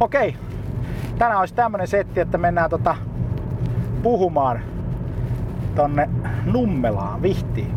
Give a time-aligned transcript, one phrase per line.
[0.00, 0.36] Okei,
[1.18, 2.96] tänään olisi tämmönen setti, että mennään tota
[4.02, 4.60] puhumaan
[5.74, 6.10] tonne
[6.44, 7.74] Nummelaan, Vihtiin.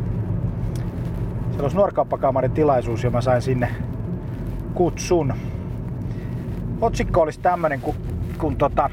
[1.49, 3.75] Siellä olisi nuorkauppakamarin tilaisuus ja mä sain sinne
[4.73, 5.33] kutsun.
[6.81, 7.95] Otsikko olisi tämmönen, kun,
[8.37, 8.89] kun tota,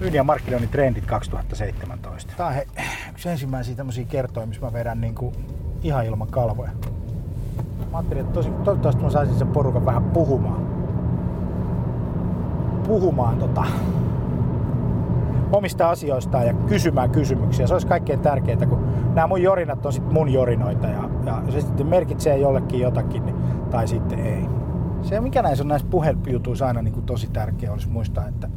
[0.00, 2.32] myynnin ja markkinoinnin trendit 2017.
[2.36, 2.66] Tää on he,
[3.10, 5.32] yksi ensimmäisiä tämmöisiä kertoja, missä mä vedän niinku
[5.82, 6.70] ihan ilman kalvoja.
[7.90, 10.71] Mä ajattelin, että tosi, toivottavasti mä saisin sen porukan vähän puhumaan.
[12.92, 13.64] Puhumaan tota,
[15.52, 17.66] omista asioistaan ja kysymään kysymyksiä.
[17.66, 21.60] Se olisi kaikkein tärkeintä, kun nämä mun jorinat on sitten mun jorinoita ja, ja se
[21.60, 23.36] sitten merkitsee jollekin jotakin niin,
[23.70, 24.44] tai sitten ei.
[25.02, 28.48] Se, mikä näissä on näissä puhelujutuissa aina niin kuin tosi tärkeä, olisi muistaa, että,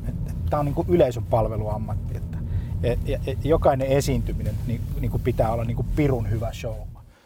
[0.50, 2.18] tämä on niin kuin yleisön palveluammatti.
[2.18, 2.38] Että,
[2.84, 6.78] ja, ja, ja jokainen esiintyminen niin, niin kuin pitää olla niin kuin pirun hyvä show.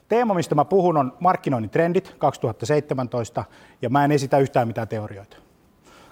[0.07, 3.43] Teema, mistä mä puhun, on markkinoinnin trendit 2017,
[3.81, 5.37] ja mä en esitä yhtään mitään teorioita,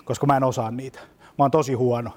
[0.07, 0.99] koska mä en osaa niitä.
[1.37, 2.11] Mä oon tosi huono.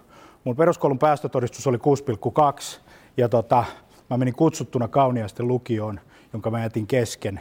[0.44, 2.80] Mun peruskoulun päästötodistus oli 6,2,
[3.16, 3.64] ja tota,
[4.10, 6.00] mä menin kutsuttuna kauniaisten lukioon,
[6.32, 7.40] jonka mä jätin kesken,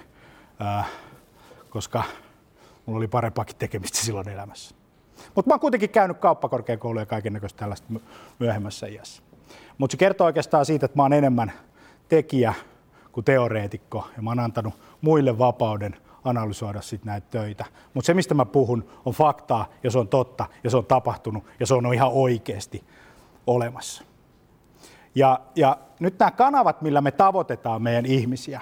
[0.59, 0.83] ää,
[1.69, 2.03] koska
[2.85, 4.75] mulla oli parempaakin tekemistä silloin elämässä.
[5.35, 7.93] Mutta mä oon kuitenkin käynyt kauppakorkeakouluja ja kaiken näköistä tällaista
[8.39, 9.23] myöhemmässä iässä.
[9.77, 11.51] Mutta se kertoo oikeastaan siitä, että mä oon enemmän
[12.07, 12.53] tekijä
[13.11, 17.65] kuin teoreetikko ja mä oon antanut muille vapauden analysoida sit näitä töitä.
[17.93, 21.43] Mutta se, mistä mä puhun, on faktaa ja se on totta ja se on tapahtunut
[21.59, 22.83] ja se on ihan oikeasti
[23.47, 24.03] olemassa.
[25.15, 28.61] Ja, ja nyt nämä kanavat, millä me tavoitetaan meidän ihmisiä,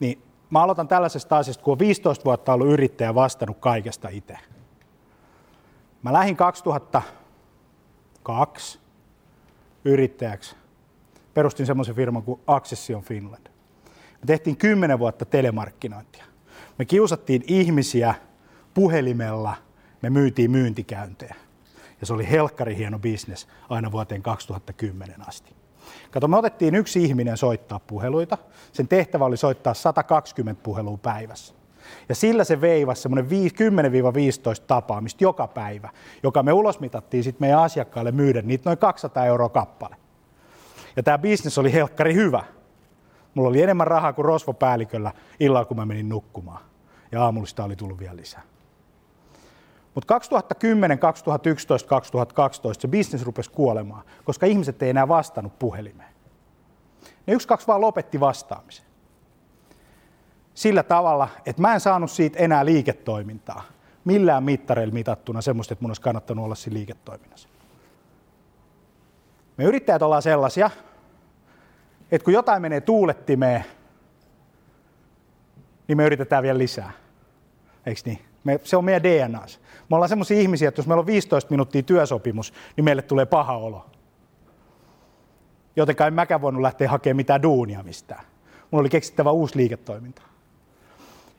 [0.00, 4.38] niin mä aloitan tällaisesta asiasta, kun on 15 vuotta ollut yrittäjä vastannut kaikesta itse.
[6.02, 8.80] Mä lähdin 2002
[9.84, 10.56] yrittäjäksi.
[11.34, 13.46] Perustin semmoisen firman kuin Accession Finland.
[14.20, 16.24] Me tehtiin 10 vuotta telemarkkinointia.
[16.78, 18.14] Me kiusattiin ihmisiä
[18.74, 19.54] puhelimella,
[20.02, 21.34] me myytiin myyntikäyntejä.
[22.00, 25.54] Ja se oli helkkari hieno bisnes aina vuoteen 2010 asti.
[26.10, 28.38] Kato, me otettiin yksi ihminen soittaa puheluita.
[28.72, 31.54] Sen tehtävä oli soittaa 120 puhelua päivässä.
[32.08, 33.28] Ja sillä se veivasi semmoinen 10-15
[34.66, 35.90] tapaamista joka päivä,
[36.22, 39.96] joka me ulosmitattiin sitten meidän asiakkaille myydä niitä noin 200 euroa kappale.
[40.96, 42.44] Ja tämä bisnes oli helkkari hyvä.
[43.38, 46.60] Mulla oli enemmän rahaa kuin rosvopäälliköllä illalla, kun mä menin nukkumaan.
[47.12, 48.42] Ja aamullista oli tullut vielä lisää.
[49.94, 56.08] Mutta 2010, 2011, 2012 se bisnes rupesi kuolemaan, koska ihmiset ei enää vastannut puhelimeen.
[57.26, 58.84] Ne yksi, kaksi vaan lopetti vastaamisen.
[60.54, 63.62] Sillä tavalla, että mä en saanut siitä enää liiketoimintaa.
[64.04, 67.48] Millään mittareilla mitattuna semmoista, että mun olisi kannattanut olla siinä liiketoiminnassa.
[69.56, 70.70] Me yrittäjät ollaan sellaisia,
[72.10, 73.64] että kun jotain menee tuulettimeen,
[75.88, 76.90] niin me yritetään vielä lisää.
[77.86, 78.18] Eikö niin?
[78.44, 79.40] Me, se on meidän DNA.
[79.90, 83.56] Me ollaan sellaisia ihmisiä, että jos meillä on 15 minuuttia työsopimus, niin meille tulee paha
[83.56, 83.86] olo.
[85.76, 88.24] Jotenka en mäkään voinut lähteä hakemaan mitään duunia mistään.
[88.70, 90.22] Mulla oli keksittävä uusi liiketoiminta.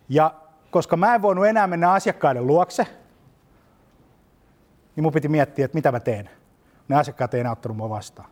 [0.09, 0.33] Ja
[0.71, 2.87] koska mä en voinut enää mennä asiakkaiden luokse,
[4.95, 6.29] niin mun piti miettiä, että mitä mä teen.
[6.87, 8.29] Ne asiakkaat ei enää ottanut mua vastaan.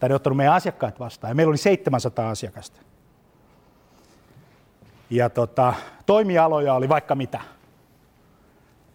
[0.00, 1.30] Tai ne ottanut meidän asiakkaat vastaan.
[1.30, 2.80] Ja meillä oli 700 asiakasta.
[5.10, 5.74] Ja tota,
[6.06, 7.40] toimialoja oli vaikka mitä.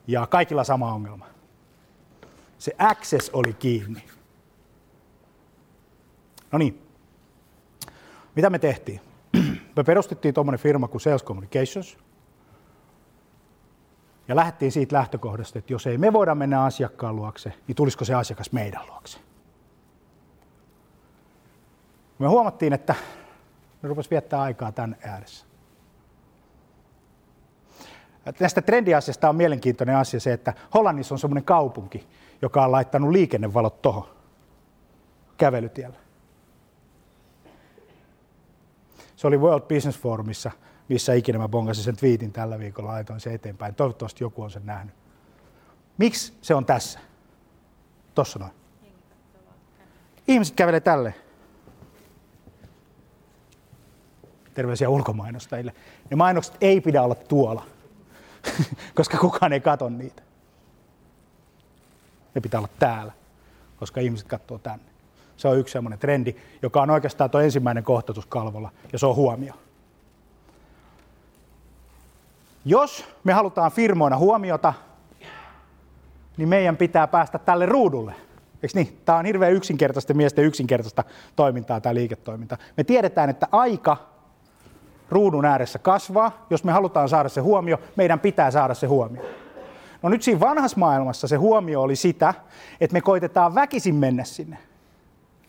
[0.07, 1.25] Ja kaikilla sama ongelma.
[2.57, 4.03] Se access oli kiinni.
[6.51, 6.81] No niin.
[8.35, 9.01] Mitä me tehtiin?
[9.75, 11.97] Me perustettiin tuommoinen firma kuin Sales Communications.
[14.27, 18.13] Ja lähdettiin siitä lähtökohdasta, että jos ei me voida mennä asiakkaan luokse, niin tulisiko se
[18.13, 19.19] asiakas meidän luokse.
[22.19, 22.95] Me huomattiin, että
[23.81, 25.45] me rupesi viettää aikaa tämän ääressä.
[28.37, 32.07] Tästä trendiasiasta on mielenkiintoinen asia se, että Hollannissa on semmoinen kaupunki,
[32.41, 34.09] joka on laittanut liikennevalot tuohon
[35.37, 35.97] kävelytiellä.
[39.15, 40.51] Se oli World Business Forumissa,
[40.89, 43.75] missä ikinä mä bongasin sen twiitin tällä viikolla, laitoin se eteenpäin.
[43.75, 44.95] Toivottavasti joku on sen nähnyt.
[45.97, 46.99] Miksi se on tässä?
[48.15, 48.51] Tossa noin.
[50.27, 51.13] Ihmiset kävelee tälle.
[54.59, 55.73] Terveisiä ulkomainostajille.
[56.09, 57.65] Ne mainokset ei pidä olla tuolla,
[58.95, 60.21] koska kukaan ei katso niitä.
[62.35, 63.11] Ne pitää olla täällä,
[63.77, 64.85] koska ihmiset katsoo tänne.
[65.37, 69.15] Se on yksi sellainen trendi, joka on oikeastaan tuo ensimmäinen kohtatus kalvolla, ja se on
[69.15, 69.53] huomio.
[72.65, 74.73] Jos me halutaan firmoina huomiota,
[76.37, 78.15] niin meidän pitää päästä tälle ruudulle.
[78.63, 79.01] Eikö niin?
[79.05, 81.03] Tämä on hirveän yksinkertaista miesten yksinkertaista
[81.35, 82.57] toimintaa, tämä liiketoiminta.
[82.77, 84.18] Me tiedetään, että aika
[85.11, 86.45] ruudun ääressä kasvaa.
[86.49, 89.23] Jos me halutaan saada se huomio, meidän pitää saada se huomio.
[90.01, 92.33] No nyt siinä vanhassa maailmassa se huomio oli sitä,
[92.81, 94.57] että me koitetaan väkisin mennä sinne.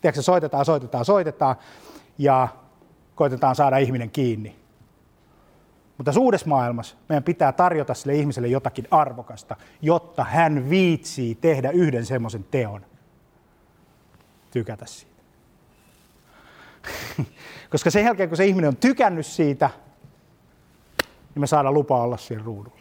[0.01, 1.57] Tiedätkö, soitetaan, soitetaan, soitetaan
[2.19, 2.49] ja
[3.15, 4.57] koitetaan saada ihminen kiinni.
[5.99, 12.07] Mutta uudessa maailmassa meidän pitää tarjota sille ihmiselle jotakin arvokasta, jotta hän viitsii tehdä yhden
[12.07, 12.87] semmoisen teon.
[14.51, 15.10] Tykätä siitä.
[17.71, 19.71] Koska sen jälkeen, kun se ihminen on tykännyt siitä,
[21.35, 22.81] niin me saadaan lupa olla siellä ruudulla.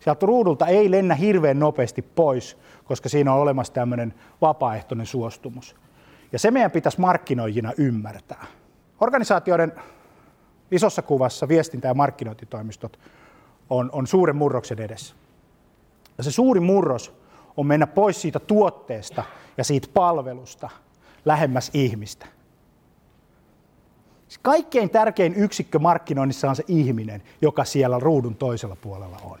[0.00, 5.76] Sieltä ruudulta ei lennä hirveän nopeasti pois, koska siinä on olemassa tämmöinen vapaaehtoinen suostumus.
[6.32, 8.46] Ja se meidän pitäisi markkinoijina ymmärtää.
[9.00, 9.72] Organisaatioiden
[10.70, 12.98] isossa kuvassa viestintä- ja markkinointitoimistot
[13.70, 15.14] on, on suuren murroksen edessä.
[16.18, 17.14] Ja se suuri murros
[17.56, 19.24] on mennä pois siitä tuotteesta
[19.56, 20.70] ja siitä palvelusta
[21.24, 22.26] lähemmäs ihmistä.
[24.42, 29.38] Kaikkein tärkein yksikkö markkinoinnissa on se ihminen, joka siellä ruudun toisella puolella on.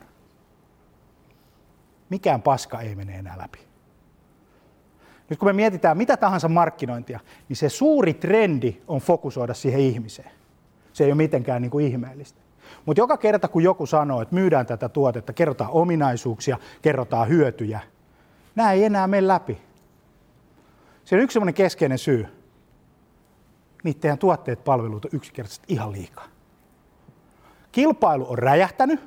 [2.10, 3.58] Mikään paska ei mene enää läpi.
[5.30, 10.30] Nyt kun me mietitään mitä tahansa markkinointia, niin se suuri trendi on fokusoida siihen ihmiseen.
[10.92, 12.40] Se ei ole mitenkään niin kuin ihmeellistä.
[12.86, 17.80] Mutta joka kerta, kun joku sanoo, että myydään tätä tuotetta, kerrotaan ominaisuuksia, kerrotaan hyötyjä,
[18.54, 19.58] nämä ei enää mene läpi.
[21.04, 22.26] Se on yksi sellainen keskeinen syy.
[23.84, 26.24] Niiden tuotteet palvelut on yksinkertaisesti ihan liikaa.
[27.72, 29.00] Kilpailu on räjähtänyt.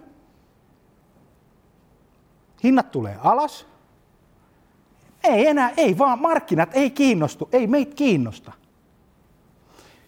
[2.64, 3.68] Hinnat tulee alas.
[5.24, 8.52] Ei enää, ei vaan, markkinat ei kiinnostu, ei meitä kiinnosta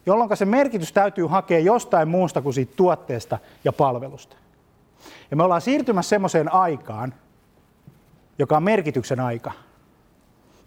[0.09, 4.35] jolloin se merkitys täytyy hakea jostain muusta kuin siitä tuotteesta ja palvelusta.
[5.31, 7.13] Ja me ollaan siirtymässä semmoiseen aikaan,
[8.39, 9.51] joka on merkityksen aika.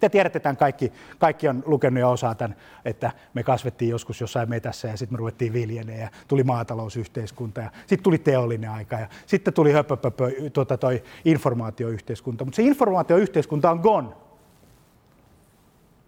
[0.03, 4.49] Te tiedätte tämän kaikki, kaikki on lukenut ja osaa tämän, että me kasvettiin joskus jossain
[4.49, 9.07] metässä ja sitten me ruvettiin viljenemään ja tuli maatalousyhteiskunta ja sitten tuli teollinen aika ja
[9.25, 12.45] sitten tuli höpöpöpö, tuota, toi informaatioyhteiskunta.
[12.45, 14.09] Mutta se informaatioyhteiskunta on gone.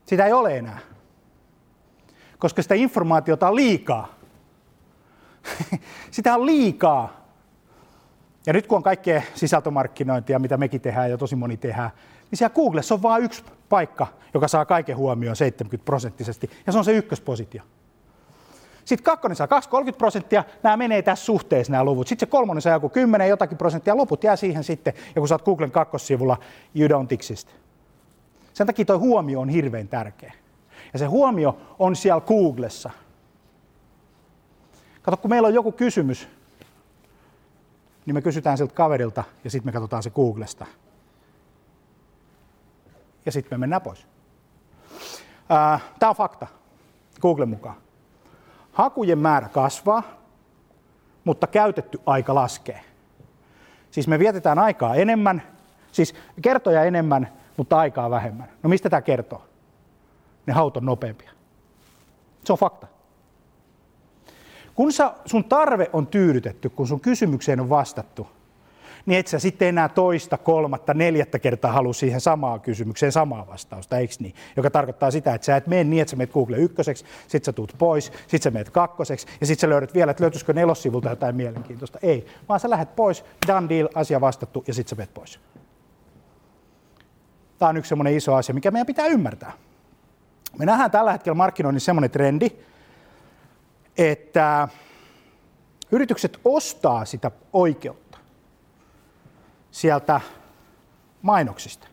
[0.06, 0.80] Sitä ei ole enää
[2.39, 4.15] koska sitä informaatiota on liikaa.
[6.12, 7.25] sitä on liikaa.
[8.45, 11.92] Ja nyt kun on kaikkea sisältömarkkinointia, mitä mekin tehdään ja tosi moni tehdään,
[12.36, 16.78] niin siellä Googlessa on vain yksi paikka, joka saa kaiken huomioon 70 prosenttisesti, ja se
[16.78, 17.64] on se ykköspositio.
[18.86, 19.48] Sitten kakkonen saa
[19.92, 22.08] 2-30 prosenttia, nämä menee tässä suhteessa nämä luvut.
[22.08, 25.36] Sitten se kolmonen saa joku 10 jotakin prosenttia, loput jää siihen sitten, ja kun sä
[25.36, 26.38] oot Googlen kakkossivulla,
[26.76, 27.50] you don't exist.
[28.54, 30.34] Sen takia tuo huomio on hirveän tärkeä.
[30.94, 32.90] Ja se huomio on siellä Googlessa.
[35.02, 36.28] Kato, kun meillä on joku kysymys,
[38.06, 40.66] niin me kysytään siltä kaverilta ja sitten me katsotaan se Googlesta.
[43.25, 44.07] Ja sitten me mennään pois.
[46.00, 46.48] Tämä on fakta
[47.22, 47.75] Googlen mukaan.
[48.72, 50.04] Hakujen määrä kasvaa,
[51.24, 52.81] mutta käytetty aika laskee.
[53.92, 55.42] Siis me vietetään aikaa enemmän,
[55.92, 57.27] siis kertoja enemmän,
[57.57, 58.50] mutta aikaa vähemmän.
[58.63, 59.45] No mistä tämä kertoo?
[60.45, 61.31] ne haut on nopeampia.
[62.45, 62.88] Se on fakta.
[64.75, 68.28] Kun sä, sun tarve on tyydytetty, kun sun kysymykseen on vastattu,
[69.06, 73.98] niin et sä sitten enää toista, kolmatta, neljättä kertaa halua siihen samaan kysymykseen samaa vastausta,
[73.98, 74.36] eikö niin?
[74.56, 77.54] Joka tarkoittaa sitä, että sä et mene niin, että sä menet Google ykköseksi, sit sä
[77.54, 81.35] tuut pois, sit sä menet kakkoseksi, ja sit sä löydät vielä, että löytyisikö nelossivulta jotain
[81.35, 82.00] mielenkiintoista.
[82.02, 85.40] Ei, vaan sä lähdet pois, done deal, asia vastattu, ja sit sä menet pois.
[87.59, 89.52] Tämä on yksi semmoinen iso asia, mikä meidän pitää ymmärtää.
[90.59, 92.47] Me nähdään tällä hetkellä markkinoinnissa semmoinen trendi,
[93.97, 94.68] että
[95.92, 98.05] yritykset ostaa sitä oikeutta
[99.76, 100.22] sieltä
[101.22, 101.88] mainoksista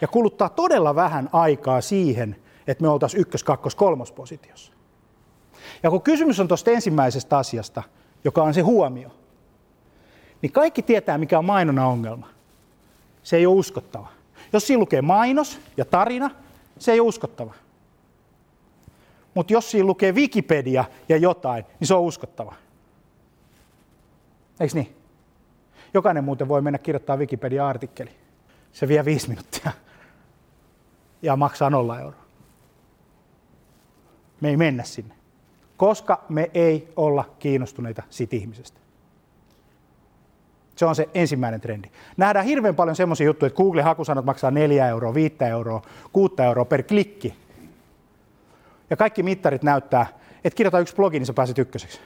[0.00, 4.72] ja kuluttaa todella vähän aikaa siihen, että me oltaisiin ykkös-, kakkos-, kolmospositiossa.
[5.82, 7.82] Ja kun kysymys on tuosta ensimmäisestä asiasta,
[8.24, 9.10] joka on se huomio,
[10.42, 12.28] niin kaikki tietää, mikä on mainona ongelma.
[13.22, 14.08] Se ei ole uskottava.
[14.52, 16.30] Jos siinä lukee mainos ja tarina,
[16.78, 17.54] se ei ole uskottava
[19.34, 22.54] mutta jos siinä lukee Wikipedia ja jotain, niin se on uskottava.
[24.60, 24.96] Eikö niin?
[25.96, 28.10] Jokainen muuten voi mennä kirjoittaa Wikipedia-artikkeli.
[28.72, 29.72] Se vie viisi minuuttia
[31.22, 32.22] ja maksaa nolla euroa.
[34.40, 35.14] Me ei mennä sinne,
[35.76, 38.80] koska me ei olla kiinnostuneita siitä ihmisestä.
[40.76, 41.88] Se on se ensimmäinen trendi.
[42.16, 46.82] Nähdään hirveän paljon semmoisia juttuja, että Google-hakusanat maksaa 4 euroa, 5 euroa, 6 euroa per
[46.82, 47.34] klikki
[48.90, 50.06] ja kaikki mittarit näyttää,
[50.44, 52.00] että kirjoita yksi blogi, niin sä pääset ykköseksi.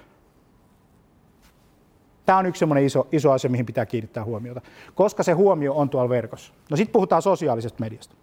[2.26, 4.60] Tämä on yksi semmoinen iso, iso asia, mihin pitää kiinnittää huomiota,
[4.94, 6.52] koska se huomio on tuolla verkossa.
[6.70, 8.14] No sitten puhutaan sosiaalisesta mediasta.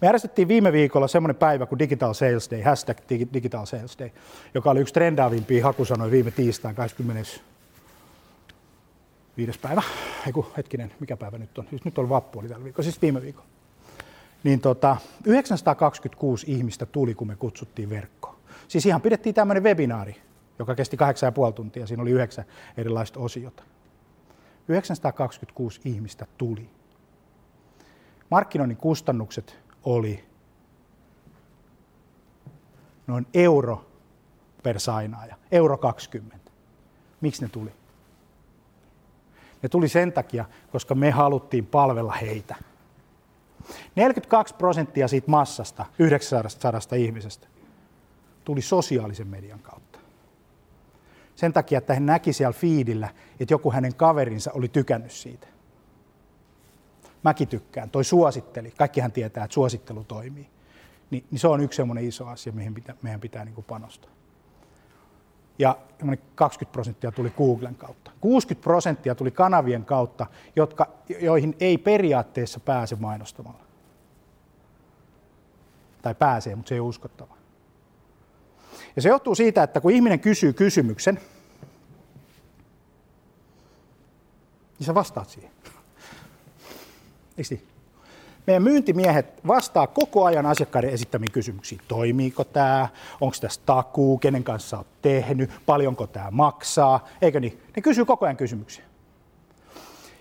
[0.00, 4.10] Me järjestettiin viime viikolla semmoinen päivä kuin Digital Sales Day, hashtag Digital Sales Day,
[4.54, 7.30] joka oli yksi trendaavimpia hakusanoja viime tiistain 20.
[9.36, 9.82] viides päivä,
[10.26, 11.66] eiku hetkinen, mikä päivä nyt on?
[11.70, 13.48] Siis nyt on vappu oli tällä viikolla, siis viime viikolla.
[14.44, 18.36] Niin tota, 926 ihmistä tuli, kun me kutsuttiin verkkoon.
[18.68, 20.16] Siis ihan pidettiin tämmöinen webinaari,
[20.58, 20.96] joka kesti
[21.48, 21.86] 8,5 tuntia.
[21.86, 22.44] Siinä oli yhdeksän
[22.76, 23.62] erilaista osiota.
[24.68, 26.70] 926 ihmistä tuli.
[28.30, 30.24] Markkinoinnin kustannukset oli
[33.06, 33.86] noin euro
[34.62, 36.50] per sainaaja, euro 20.
[37.20, 37.72] Miksi ne tuli?
[39.62, 42.56] Ne tuli sen takia, koska me haluttiin palvella heitä.
[43.96, 47.46] 42 prosenttia siitä massasta, 900 ihmisestä,
[48.44, 49.83] tuli sosiaalisen median kautta.
[51.44, 53.08] Sen takia, että hän näki siellä fiidillä,
[53.40, 55.46] että joku hänen kaverinsa oli tykännyt siitä.
[57.22, 58.70] Mäkin tykkään, toi suositteli.
[58.70, 60.48] Kaikkihan tietää, että suosittelu toimii.
[61.10, 64.10] Niin, niin se on yksi semmoinen iso asia, mihin pitää, meidän pitää niin kuin panostaa.
[65.58, 65.78] Ja
[66.34, 68.10] 20 prosenttia tuli Googlen kautta.
[68.20, 70.88] 60 prosenttia tuli kanavien kautta, jotka,
[71.20, 73.64] joihin ei periaatteessa pääse mainostamalla.
[76.02, 77.36] Tai pääsee, mutta se ei ole uskottava.
[78.96, 81.20] Ja se johtuu siitä, että kun ihminen kysyy kysymyksen,
[84.78, 85.50] niin sä vastaat siihen.
[87.38, 87.68] Eikö niin?
[88.46, 91.80] Meidän myyntimiehet vastaa koko ajan asiakkaiden esittämiin kysymyksiin.
[91.88, 92.88] Toimiiko tämä?
[93.20, 94.18] Onko tässä takuu?
[94.18, 95.50] Kenen kanssa olet tehnyt?
[95.66, 97.08] Paljonko tämä maksaa?
[97.22, 97.62] Eikö niin?
[97.76, 98.84] Ne kysyy koko ajan kysymyksiä.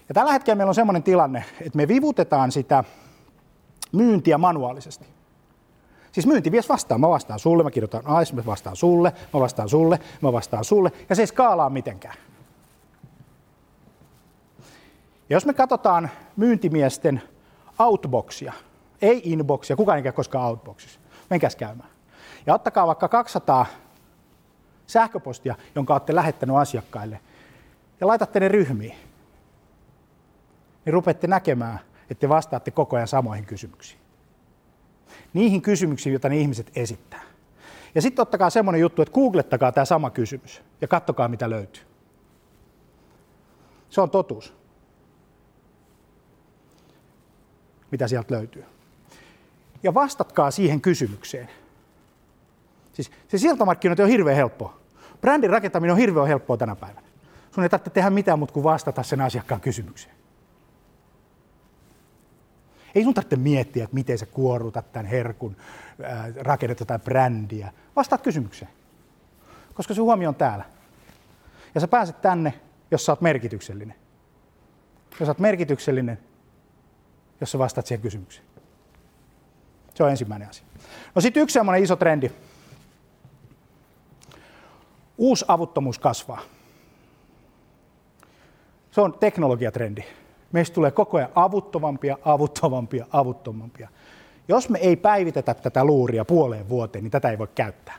[0.10, 2.83] Ja tällä hetkellä meillä on sellainen tilanne, että me vivutetaan sitä
[3.91, 5.05] myyntiä manuaalisesti.
[6.12, 10.00] Siis myyntimies vastaa, mä vastaan sulle, mä kirjoitan AIS, mä vastaan sulle, mä vastaan sulle,
[10.22, 12.15] mä vastaan sulle, ja se ei skaalaa mitenkään.
[15.23, 17.22] Ja jos me katsotaan myyntimiesten
[17.80, 18.54] outboxia,
[19.02, 21.00] ei inboxia, kukaan ei käy koskaan outboxissa.
[21.30, 21.90] Menkääs käymään.
[22.46, 23.66] Ja ottakaa vaikka 200
[24.88, 27.20] sähköpostia, jonka olette lähettänyt asiakkaille,
[28.02, 28.96] ja laitatte ne ryhmiin.
[30.86, 34.00] Niin rupeatte näkemään, että te vastaatte koko ajan samoihin kysymyksiin.
[35.34, 37.22] Niihin kysymyksiin, joita ne ihmiset esittää.
[37.96, 41.84] Ja sitten ottakaa semmoinen juttu, että googlettakaa tämä sama kysymys ja kattokaa, mitä löytyy.
[43.90, 44.62] Se on totuus.
[47.94, 48.66] Mitä sieltä löytyy.
[49.84, 51.50] Ja vastatkaa siihen kysymykseen.
[52.94, 54.80] Siis se sieltomarkkinointi on hirveän helppoa.
[55.22, 57.08] Brändin rakentaminen on hirveän helppoa tänä päivänä.
[57.52, 60.16] Sun ei tarvitse tehdä mitään muuta kuin vastata sen asiakkaan kysymykseen.
[62.96, 65.58] Ei sun tarvitse miettiä, että miten sä kuorutat tämän herkun,
[66.04, 67.72] ää, rakennat jotain brändiä.
[67.96, 68.72] Vastaat kysymykseen.
[69.74, 70.66] Koska se huomio on täällä.
[71.76, 72.54] Ja sä pääset tänne,
[72.92, 73.96] jos sä oot merkityksellinen.
[75.20, 76.20] Jos sä oot merkityksellinen,
[77.44, 78.46] jos sä vastaat siihen kysymykseen.
[79.94, 80.66] Se on ensimmäinen asia.
[81.16, 82.32] No sitten yksi semmoinen iso trendi.
[85.18, 86.42] Uusi avuttomuus kasvaa.
[88.92, 90.04] Se on teknologiatrendi.
[90.52, 93.90] Meistä tulee koko ajan avuttomampia, avuttomampia, avuttomampia.
[94.48, 97.96] Jos me ei päivitetä tätä luuria puoleen vuoteen, niin tätä ei voi käyttää.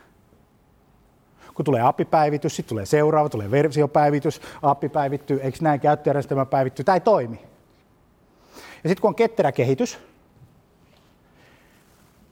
[1.55, 6.97] Kun tulee appipäivitys, sitten tulee seuraava, tulee versiopäivitys, appi päivittyy, eikö näin käyttöjärjestelmä päivittyy, tämä
[6.97, 7.54] ei toimi.
[8.85, 9.99] Ja sitten kun on ketterä kehitys,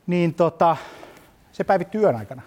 [0.07, 0.77] niin tota,
[1.51, 2.41] se päivittyy yön aikana.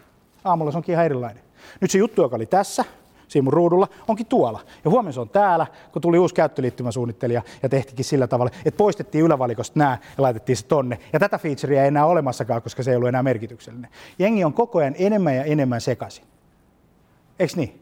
[0.44, 1.42] Aamulla se onkin ihan erilainen.
[1.80, 2.84] Nyt se juttu, joka oli tässä,
[3.28, 4.60] siinä mun ruudulla, onkin tuolla.
[4.84, 9.24] Ja huomenna se on täällä, kun tuli uusi käyttöliittymäsuunnittelija ja tehtikin sillä tavalla, että poistettiin
[9.24, 10.98] ylävalikosta nämä ja laitettiin se tonne.
[11.12, 13.90] Ja tätä featurea ei enää olemassakaan, koska se ei ollut enää merkityksellinen.
[14.18, 16.24] Jengi on koko ajan enemmän ja enemmän sekaisin.
[17.38, 17.80] Eiks niin?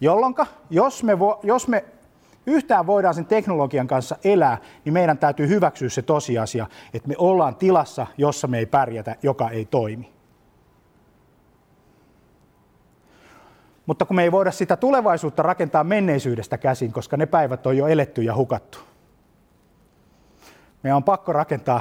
[0.00, 1.84] Jolloinka, jos me, vo, jos me
[2.46, 7.56] yhtään voidaan sen teknologian kanssa elää, niin meidän täytyy hyväksyä se tosiasia, että me ollaan
[7.56, 10.12] tilassa, jossa me ei pärjätä, joka ei toimi.
[13.86, 17.86] Mutta kun me ei voida sitä tulevaisuutta rakentaa menneisyydestä käsin, koska ne päivät on jo
[17.86, 18.78] eletty ja hukattu.
[20.82, 21.80] Meidän on pakko rakentaa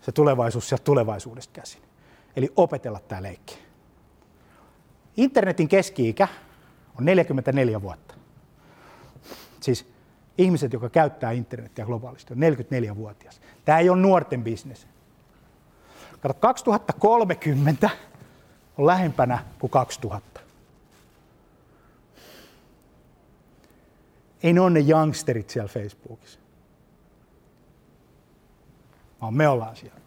[0.00, 1.82] se tulevaisuus sieltä tulevaisuudesta käsin.
[2.36, 3.58] Eli opetella tämä leikki.
[5.16, 6.28] Internetin keski-ikä
[6.98, 8.17] on 44 vuotta
[9.62, 9.86] siis
[10.38, 13.40] ihmiset, jotka käyttää internetiä globaalisti, on 44-vuotias.
[13.64, 14.86] Tämä ei ole nuorten bisnes.
[16.20, 17.90] Kato, 2030
[18.78, 20.40] on lähempänä kuin 2000.
[24.42, 26.38] Ei ne ole ne youngsterit siellä Facebookissa.
[29.20, 29.98] Vaan me ollaan siellä.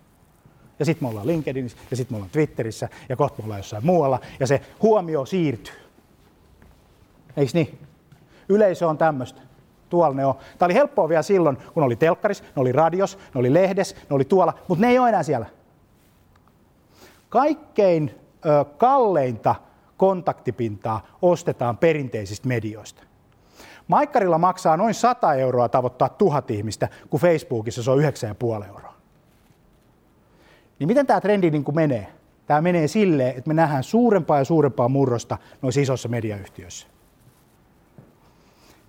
[0.80, 3.86] Ja sitten me ollaan LinkedInissä, ja sitten me ollaan Twitterissä, ja kohta me ollaan jossain
[3.86, 5.76] muualla, ja se huomio siirtyy.
[7.38, 7.80] Eikö niin?
[8.52, 9.42] Yleisö on tämmöistä.
[9.90, 10.36] Tuolla ne on.
[10.58, 14.16] Tämä oli helppoa vielä silloin, kun oli telkkaris, ne oli radios, ne oli lehdes, ne
[14.16, 15.46] oli tuolla, mutta ne ei ole enää siellä.
[17.30, 19.56] Kaikkein ö, kalleinta
[19.98, 23.04] kontaktipintaa ostetaan perinteisistä medioista.
[23.88, 28.94] Maikkarilla maksaa noin 100 euroa tavoittaa tuhat ihmistä, kun Facebookissa se on 9,5 euroa.
[30.80, 32.08] Niin miten tämä trendi niin kuin menee?
[32.48, 36.88] Tämä menee silleen, että me nähdään suurempaa ja suurempaa murrosta noissa isoissa mediayhtiöissä.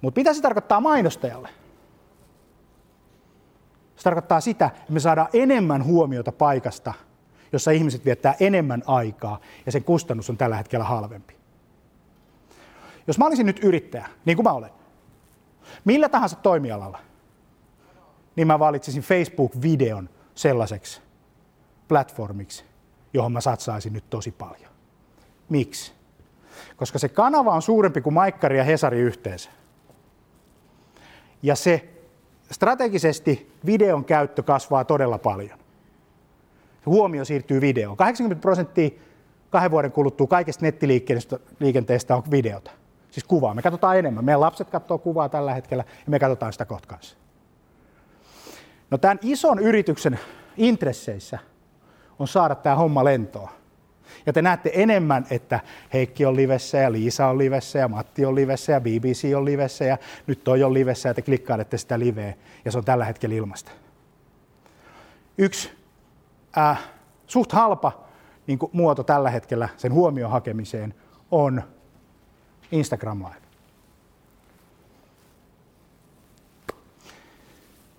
[0.03, 1.49] Mutta mitä se tarkoittaa mainostajalle?
[3.97, 6.95] Se tarkoittaa sitä, että me saadaan enemmän huomiota paikasta,
[7.53, 11.37] jossa ihmiset viettää enemmän aikaa ja sen kustannus on tällä hetkellä halvempi.
[13.07, 14.71] Jos mä olisin nyt yrittäjä, niin kuin mä olen,
[15.85, 16.99] millä tahansa toimialalla,
[18.37, 21.01] niin mä valitsisin Facebook-videon sellaiseksi
[21.89, 22.65] platformiksi,
[23.13, 24.71] johon mä satsaisin nyt tosi paljon.
[25.49, 25.93] Miksi?
[26.77, 29.51] Koska se kanava on suurempi kuin Maikkari ja Hesari yhteensä.
[31.43, 31.89] Ja se
[32.51, 35.59] strategisesti videon käyttö kasvaa todella paljon.
[36.87, 37.97] Huomio siirtyy videoon.
[37.97, 38.91] 80 prosenttia
[39.51, 42.71] kahden vuoden kuluttua kaikesta nettiliikenteestä on videota.
[43.11, 43.55] Siis kuvaa.
[43.55, 44.25] Me katsotaan enemmän.
[44.25, 47.17] Meidän lapset katsoo kuvaa tällä hetkellä ja me katsotaan sitä kohta kanssa.
[48.91, 50.21] No tämän ison yrityksen
[50.57, 51.39] intresseissä
[52.19, 53.49] on saada tämä homma lentoon.
[54.27, 55.61] Ja te näette enemmän, että
[55.93, 59.85] Heikki on livessä ja Liisa on livessä ja Matti on livessä ja BBC on livessä
[59.85, 63.37] ja nyt toi on livessä ja te klikkailette sitä liveä ja se on tällä hetkellä
[63.37, 63.71] ilmasta.
[65.39, 65.71] Yksi
[66.59, 66.83] äh,
[67.27, 68.05] suht halpa
[68.47, 70.95] niin muoto tällä hetkellä sen huomion hakemiseen
[71.31, 71.63] on
[72.73, 73.42] Instagram Live.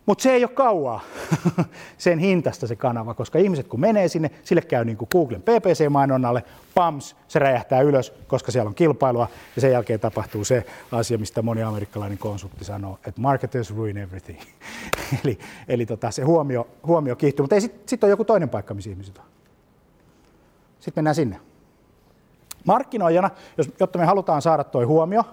[0.05, 1.01] Mutta se ei ole kauaa
[1.98, 6.43] sen hintasta se kanava, koska ihmiset kun menee sinne, sille käy niin kuin Googlen PPC-mainonnalle,
[6.75, 11.41] pams, se räjähtää ylös, koska siellä on kilpailua, ja sen jälkeen tapahtuu se asia, mistä
[11.41, 14.39] moni amerikkalainen konsultti sanoo, että marketers ruin everything.
[15.24, 18.89] eli eli tota, se huomio, huomio kiihtyy, mutta sitten sit on joku toinen paikka, missä
[18.89, 19.24] ihmiset on.
[20.79, 21.39] Sitten mennään sinne.
[22.65, 25.24] Markkinoijana, jos, jotta me halutaan saada tuo huomio,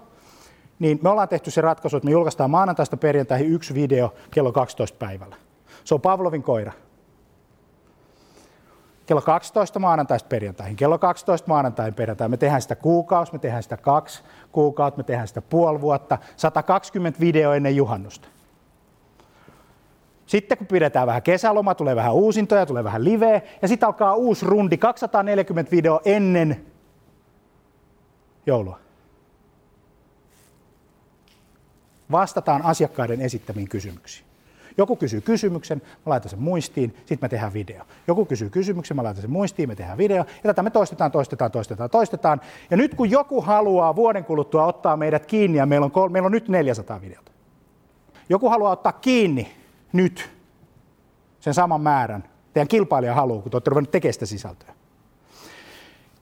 [0.81, 4.99] niin me ollaan tehty se ratkaisu, että me julkaistaan maanantaista perjantaihin yksi video kello 12
[4.99, 5.37] päivällä.
[5.85, 6.73] Se on Pavlovin koira.
[9.07, 12.31] Kello 12 maanantaista perjantaihin, kello 12 maanantain perjantaihin.
[12.31, 17.21] Me tehdään sitä kuukausi, me tehdään sitä kaksi kuukautta, me tehdään sitä puoli vuotta, 120
[17.21, 18.29] video ennen juhannusta.
[20.27, 24.47] Sitten kun pidetään vähän kesäloma, tulee vähän uusintoja, tulee vähän liveä, ja sitten alkaa uusi
[24.47, 26.66] rundi, 240 video ennen
[28.47, 28.79] joulua.
[32.11, 34.31] Vastataan asiakkaiden esittämiin kysymyksiin.
[34.79, 37.85] Joku kysyy kysymyksen, mä laitan sen muistiin, sitten me tehdään video.
[38.07, 40.16] Joku kysyy kysymyksen, mä laitan sen muistiin, me tehdään video.
[40.16, 42.40] Ja tätä me toistetaan, toistetaan, toistetaan, toistetaan.
[42.70, 46.27] Ja nyt kun joku haluaa vuoden kuluttua ottaa meidät kiinni, ja meillä on, kol- meillä
[46.27, 47.33] on nyt 400 videota.
[48.29, 49.53] Joku haluaa ottaa kiinni
[49.92, 50.31] nyt
[51.40, 52.25] sen saman määrän.
[52.53, 54.75] Teidän kilpailija haluaa, kun te olette ruvennut tekemään sitä sisältöä.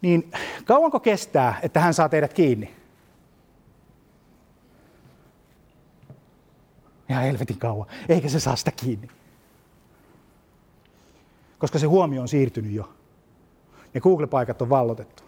[0.03, 0.31] Niin
[0.65, 2.78] kauanko kestää, että hän saa teidät kiinni?
[7.09, 9.09] Ihan helvetin kauan, eikä se saa sitä kiinni.
[11.59, 12.93] Koska se huomio on siirtynyt jo.
[13.95, 15.23] Ne Google-paikat on vallotettu.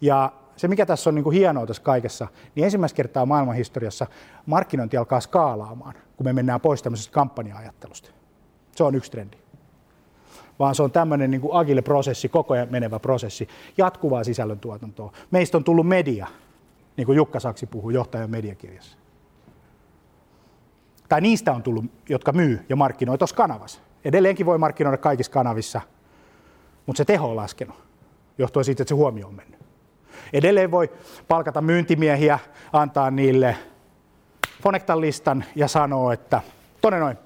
[0.00, 4.06] Ja se, mikä tässä on niin kuin hienoa tässä kaikessa, niin ensimmäistä kertaa maailmanhistoriassa
[4.46, 8.10] markkinointi alkaa skaalaamaan, kun me mennään pois tämmöisestä kampanja-ajattelusta.
[8.76, 9.36] Se on yksi trendi.
[10.58, 15.12] Vaan se on tämmöinen niin kuin agile prosessi, koko ajan menevä prosessi, jatkuvaa sisällöntuotantoa.
[15.30, 16.26] Meistä on tullut media,
[16.96, 18.98] niin kuin Jukka Saksi puhuu johtajan mediakirjassa
[21.08, 23.80] tai niistä on tullut, jotka myy ja markkinoi tuossa kanavassa.
[24.04, 25.80] Edelleenkin voi markkinoida kaikissa kanavissa,
[26.86, 27.76] mutta se teho on laskenut,
[28.38, 29.60] johtuen siitä, että se huomio on mennyt.
[30.32, 30.90] Edelleen voi
[31.28, 32.38] palkata myyntimiehiä,
[32.72, 33.56] antaa niille
[34.62, 36.40] Fonectan listan ja sanoa, että
[36.80, 37.18] tonne noin.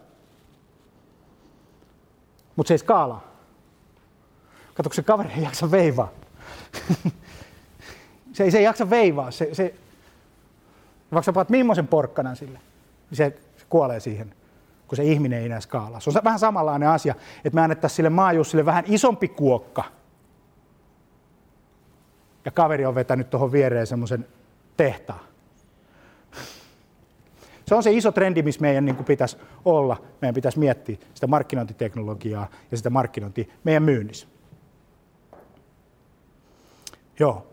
[2.57, 3.31] Mutta se ei skaalaa.
[4.75, 6.13] Kato, se kaveri ei jaksa veivaa.
[8.33, 9.31] se, ei, se ei jaksa veivaa.
[9.31, 9.75] Se, se,
[11.13, 12.61] vaikka sä paat millaisen porkkanan sille,
[13.11, 13.39] niin se
[13.71, 14.35] kuolee siihen,
[14.89, 16.01] kun se ihminen ei enää skaalaa.
[16.01, 19.85] Se on vähän samanlainen asia, että me annettaisiin sille maajussille vähän isompi kuokka.
[22.45, 24.27] Ja kaveri on vetänyt tuohon viereen semmoisen
[24.77, 25.21] tehtaan.
[27.67, 29.97] Se on se iso trendi, missä meidän niin pitäisi olla.
[30.21, 34.27] Meidän pitäisi miettiä sitä markkinointiteknologiaa ja sitä markkinointia meidän myynnissä.
[37.19, 37.47] Joo.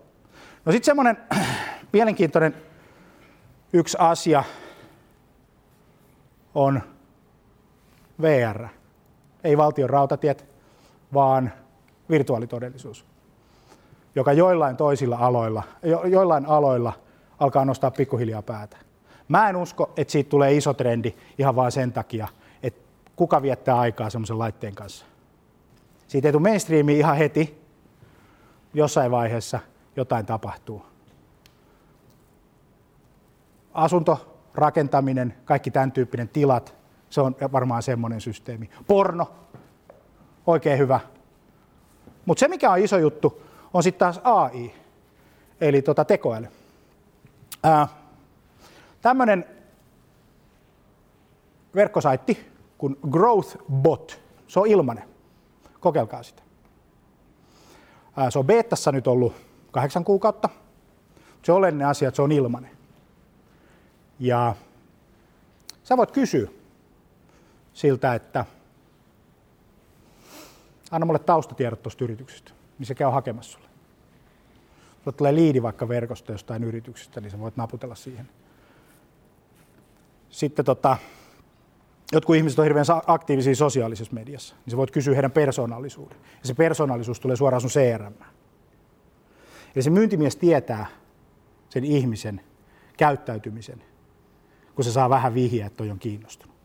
[0.66, 1.18] No sitten semmoinen
[1.94, 2.56] mielenkiintoinen
[3.74, 4.44] yksi asia,
[6.58, 6.82] on
[8.22, 8.68] VR.
[9.44, 10.46] Ei valtion rautatiet,
[11.14, 11.52] vaan
[12.10, 13.06] virtuaalitodellisuus,
[14.16, 16.94] joka joillain toisilla aloilla, jo, joillain aloilla
[17.40, 18.78] alkaa nostaa pikkuhiljaa päätä.
[19.28, 22.28] Mä en usko, että siitä tulee iso trendi ihan vain sen takia,
[22.64, 22.82] että
[23.16, 25.06] kuka viettää aikaa semmoisen laitteen kanssa.
[26.08, 27.62] Siitä ei tule mainstreami ihan heti,
[28.74, 29.60] jossain vaiheessa,
[29.96, 30.86] jotain tapahtuu.
[33.74, 36.76] Asunto, rakentaminen, kaikki tämän tyyppinen tilat,
[37.10, 38.70] se on varmaan semmoinen systeemi.
[38.88, 39.32] Porno,
[40.48, 41.00] oikein hyvä.
[42.26, 43.44] Mutta se, mikä on iso juttu,
[43.74, 44.74] on sitten taas AI,
[45.62, 46.48] eli tota tekoäly.
[49.02, 49.46] Tämmöinen
[51.76, 55.04] verkkosaitti kuin GrowthBot, se on ilmainen.
[55.80, 56.44] Kokeilkaa sitä.
[58.18, 59.34] Ää, se on beetassa nyt ollut
[59.72, 60.50] kahdeksan kuukautta.
[61.44, 62.77] Se on oleellinen asia, että se on ilmainen.
[64.20, 64.56] Ja
[65.84, 66.50] sä voit kysyä
[67.74, 68.46] siltä, että
[70.92, 73.68] anna mulle taustatiedot tuosta yrityksestä, niin se käy hakemassa sulle.
[75.04, 78.30] Sulle tulee liidi vaikka verkosto jostain yrityksestä, niin sä voit naputella siihen.
[80.30, 80.98] Sitten tota,
[82.12, 86.18] jotkut ihmiset on hirveän aktiivisia sosiaalisessa mediassa, niin sä voit kysyä heidän persoonallisuuden.
[86.42, 88.14] Ja se persoonallisuus tulee suoraan sun CRM.
[89.76, 90.86] Eli se myyntimies tietää
[91.70, 92.42] sen ihmisen
[92.98, 93.84] käyttäytymisen,
[94.78, 96.56] kun se saa vähän vihjeä, että toi on kiinnostunut.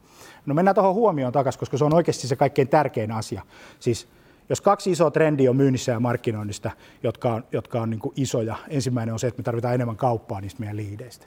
[0.47, 3.43] No mennään tuohon huomioon takaisin, koska se on oikeasti se kaikkein tärkein asia.
[3.81, 4.09] Siis
[4.49, 6.71] jos kaksi isoa trendiä on myynnissä ja markkinoinnista,
[7.03, 10.61] jotka on, jotka on niin isoja, ensimmäinen on se, että me tarvitaan enemmän kauppaa niistä
[10.61, 11.27] meidän liideistä.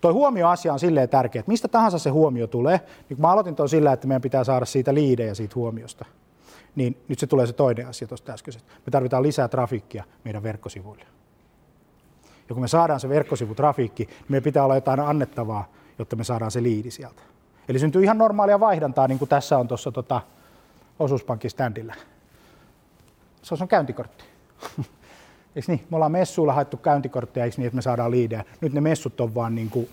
[0.00, 2.80] Tuo huomioasia on silleen tärkeä, että mistä tahansa se huomio tulee.
[3.08, 6.04] Niin mä aloitin tuon sillä, että meidän pitää saada siitä liidejä siitä huomiosta,
[6.74, 8.72] niin nyt se tulee se toinen asia tuosta äskeisestä.
[8.86, 11.04] Me tarvitaan lisää trafiikkia meidän verkkosivuille.
[12.48, 16.50] Ja kun me saadaan se verkkosivutrafiikki, niin meidän pitää olla jotain annettavaa, jotta me saadaan
[16.50, 17.22] se liidi sieltä.
[17.68, 20.20] Eli syntyy ihan normaalia vaihdantaa, niin kuin tässä on tuossa tota,
[20.98, 21.94] osuuspankin standilla.
[23.42, 24.24] Se on sun käyntikortti.
[25.56, 25.86] Eikö niin?
[25.90, 28.44] Me ollaan messuilla haettu käyntikortteja, eikö niin, että me saadaan liidejä.
[28.60, 29.88] Nyt ne messut on vaan niin kuin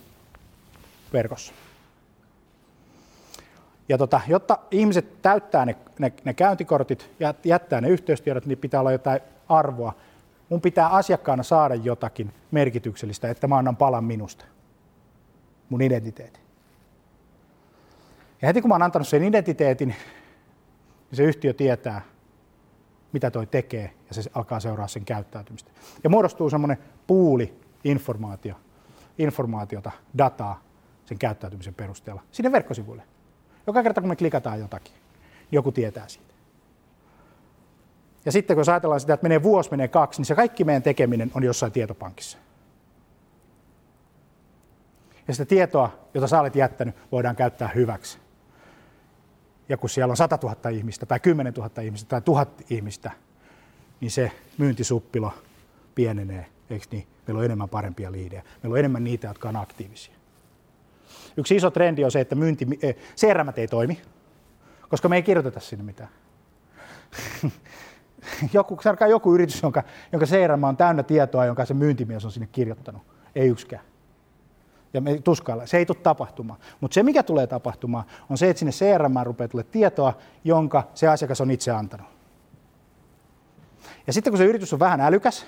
[1.13, 1.53] verkossa.
[3.89, 8.79] Ja tota, jotta ihmiset täyttää ne, ne, ne käyntikortit ja jättää ne yhteystiedot, niin pitää
[8.79, 9.93] olla jotain arvoa.
[10.49, 14.45] Mun pitää asiakkaana saada jotakin merkityksellistä, että mä annan palan minusta,
[15.69, 16.43] mun identiteetin.
[18.41, 19.97] Ja heti kun mä oon antanut sen identiteetin, niin
[21.17, 22.01] se yhtiö tietää,
[23.13, 25.71] mitä toi tekee, ja se alkaa seuraa sen käyttäytymistä.
[26.03, 26.77] Ja muodostuu semmoinen
[27.07, 28.55] puuli informaatio,
[29.17, 30.63] informaatiota, dataa
[31.05, 33.03] sen käyttäytymisen perusteella sinne verkkosivuille.
[33.67, 34.93] Joka kerta, kun me klikataan jotakin,
[35.51, 36.33] joku tietää siitä.
[38.25, 41.31] Ja sitten kun ajatellaan sitä, että menee vuosi, menee kaksi, niin se kaikki meidän tekeminen
[41.33, 42.37] on jossain tietopankissa.
[45.29, 48.17] Ja sitä tietoa, jota sä olet jättänyt, voidaan käyttää hyväksi
[49.69, 53.11] ja kun siellä on 100 000 ihmistä tai 10 000 ihmistä tai 1000 ihmistä,
[54.01, 55.33] niin se myyntisuppilo
[55.95, 57.07] pienenee, eikö niin?
[57.27, 58.43] Meillä on enemmän parempia liidejä.
[58.63, 60.15] Meillä on enemmän niitä, jotka on aktiivisia.
[61.37, 64.01] Yksi iso trendi on se, että myynti, eh, CRM ei toimi,
[64.89, 66.09] koska me ei kirjoiteta sinne mitään.
[68.53, 68.77] joku,
[69.09, 73.01] joku yritys, jonka, jonka CRM on täynnä tietoa, jonka se myyntimies on sinne kirjoittanut.
[73.35, 73.83] Ei yksikään
[74.93, 75.65] ja me tuskailla.
[75.65, 76.59] Se ei tule tapahtumaan.
[76.81, 81.07] Mutta se, mikä tulee tapahtumaan, on se, että sinne CRM rupeaa tulee tietoa, jonka se
[81.07, 82.07] asiakas on itse antanut.
[84.07, 85.45] Ja sitten kun se yritys on vähän älykäs,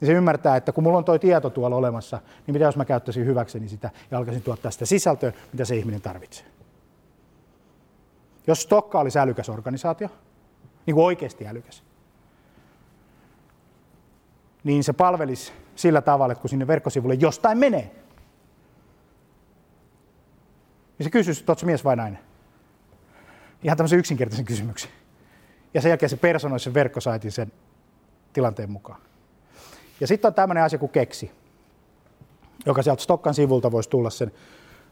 [0.00, 2.84] niin se ymmärtää, että kun mulla on tuo tieto tuolla olemassa, niin mitä jos mä
[2.84, 6.46] käyttäisin hyväkseni sitä ja alkaisin tuottaa sitä sisältöä, mitä se ihminen tarvitsee.
[8.46, 10.08] Jos Stokka olisi älykäs organisaatio,
[10.86, 11.82] niin kuin oikeasti älykäs,
[14.64, 17.94] niin se palvelisi sillä tavalla, että kun sinne verkkosivulle jostain menee,
[20.98, 22.18] niin se kysyisi, että oletko mies vai nainen?
[23.62, 24.90] Ihan tämmöisen yksinkertaisen kysymyksen.
[25.74, 27.52] Ja sen jälkeen se personoi sen verkkosaitin sen
[28.32, 29.00] tilanteen mukaan.
[30.00, 31.30] Ja sitten on tämmöinen asia kuin keksi,
[32.66, 34.32] joka sieltä Stokkan sivulta voisi tulla sen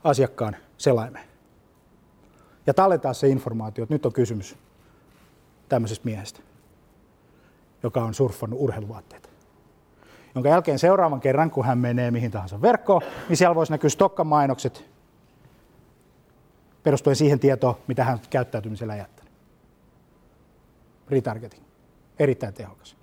[0.05, 1.29] asiakkaan selaimeen.
[2.67, 4.57] Ja tallentaa se informaatio, että nyt on kysymys
[5.69, 6.41] tämmöisestä miehestä,
[7.83, 9.32] joka on surffannut urheiluvaatteita
[10.35, 14.27] jonka jälkeen seuraavan kerran, kun hän menee mihin tahansa verkkoon, niin siellä voisi näkyä Stokkan
[14.27, 14.85] mainokset
[16.83, 19.33] perustuen siihen tietoon, mitä hän käyttäytymisellä jättänyt.
[21.11, 21.65] Retargeting.
[22.19, 22.97] Erittäin tehokas.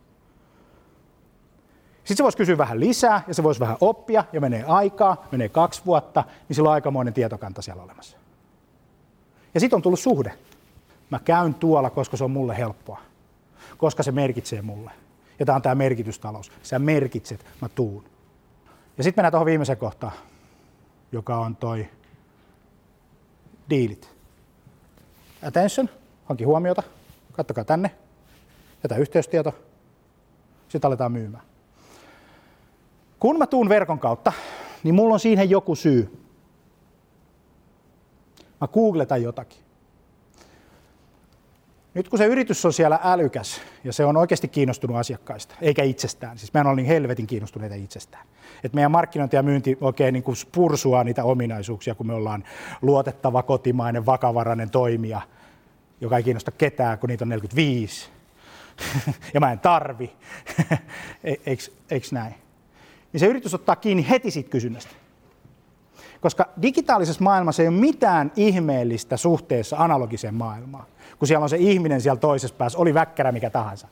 [1.98, 5.50] Sitten se voisi kysyä vähän lisää ja se voisi vähän oppia ja menee aikaa, menee
[5.50, 8.18] kaksi vuotta, niin sillä on aikamoinen tietokanta siellä olemassa.
[9.54, 10.34] Ja sitten on tullut suhde.
[11.10, 13.02] Mä käyn tuolla, koska se on mulle helppoa.
[13.78, 14.92] Koska se merkitsee mulle.
[15.40, 16.52] Ja tämä on tämä merkitystalous.
[16.64, 18.04] Sä merkitset, mä tuun.
[18.98, 20.14] Ja sitten mennään tuohon viimeiseen kohtaan,
[21.12, 21.90] joka on toi
[23.70, 24.10] diilit.
[25.48, 25.90] Attention,
[26.26, 26.84] hanki huomiota,
[27.32, 27.92] kattokaa tänne,
[28.84, 29.54] jätä yhteystieto,
[30.70, 31.44] sitten aletaan myymään.
[33.20, 34.34] Kun mä tuun verkon kautta,
[34.84, 36.26] niin mulla on siihen joku syy.
[38.62, 39.69] Mä googletan jotakin.
[41.94, 46.38] Nyt kun se yritys on siellä älykäs ja se on oikeasti kiinnostunut asiakkaista, eikä itsestään,
[46.38, 48.28] siis meidän on niin helvetin kiinnostuneita itsestään,
[48.64, 52.44] että meidän markkinointi ja myynti oikein niin kuin pursua niitä ominaisuuksia, kun me ollaan
[52.82, 55.22] luotettava, kotimainen, vakavarainen toimija,
[56.02, 58.10] joka ei kiinnosta ketään, kun niitä on 45,
[59.34, 60.14] ja mä en tarvi,
[61.24, 62.36] eikö, eikö näin?
[63.14, 64.92] Niin se yritys ottaa kiinni heti siitä kysynnästä.
[66.22, 70.86] Koska digitaalisessa maailmassa ei ole mitään ihmeellistä suhteessa analogiseen maailmaan,
[71.20, 73.88] kun siellä on se ihminen siellä toisessa päässä, oli väkkärä mikä tahansa.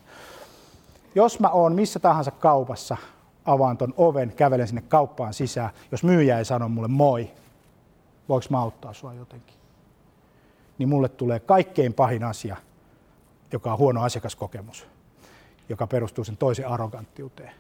[1.16, 2.98] Jos mä oon missä tahansa kaupassa,
[3.46, 7.32] avaan ton oven, kävelen sinne kauppaan sisään, jos myyjä ei sano mulle moi,
[8.30, 9.56] voiko mä auttaa sua jotenkin?
[10.78, 12.56] Niin mulle tulee kaikkein pahin asia,
[13.52, 14.88] joka on huono asiakaskokemus,
[15.70, 17.52] joka perustuu sen toisen arroganttiuteen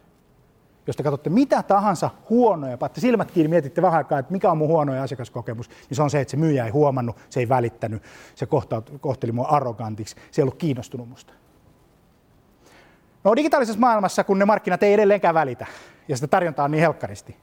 [0.87, 4.57] jos te katsotte mitä tahansa huonoja, paatte silmät kiinni, mietitte vähän aikaa, että mikä on
[4.57, 8.03] mun huonoja asiakaskokemus, niin se on se, että se myyjä ei huomannut, se ei välittänyt,
[8.35, 8.47] se
[9.01, 11.33] kohteli mua arrogantiksi, se ei ollut kiinnostunut musta.
[13.23, 15.65] No digitaalisessa maailmassa, kun ne markkinat ei edelleenkään välitä,
[16.07, 17.37] ja sitä tarjontaa on niin helkkaristi.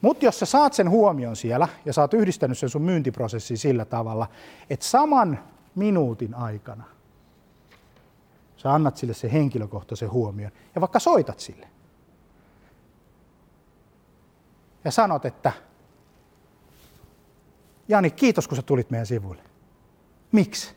[0.00, 3.84] Mutta jos sä saat sen huomion siellä, ja sä oot yhdistänyt sen sun myyntiprosessiin sillä
[3.84, 4.26] tavalla,
[4.70, 5.38] että saman
[5.74, 6.84] minuutin aikana
[8.56, 11.68] sä annat sille se henkilökohtaisen huomion, ja vaikka soitat sille,
[14.86, 15.52] ja sanot, että
[17.88, 19.42] Jani, kiitos kun sä tulit meidän sivuille.
[20.32, 20.74] Miksi?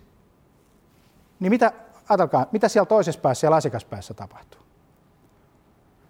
[1.39, 1.72] Niin mitä,
[2.10, 4.62] ajatelkaa, mitä siellä toisessa päässä, siellä asiakaspäässä tapahtuu?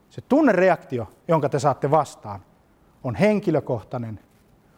[0.10, 2.40] Se tunnereaktio, jonka te saatte vastaan,
[3.04, 4.20] on henkilökohtainen,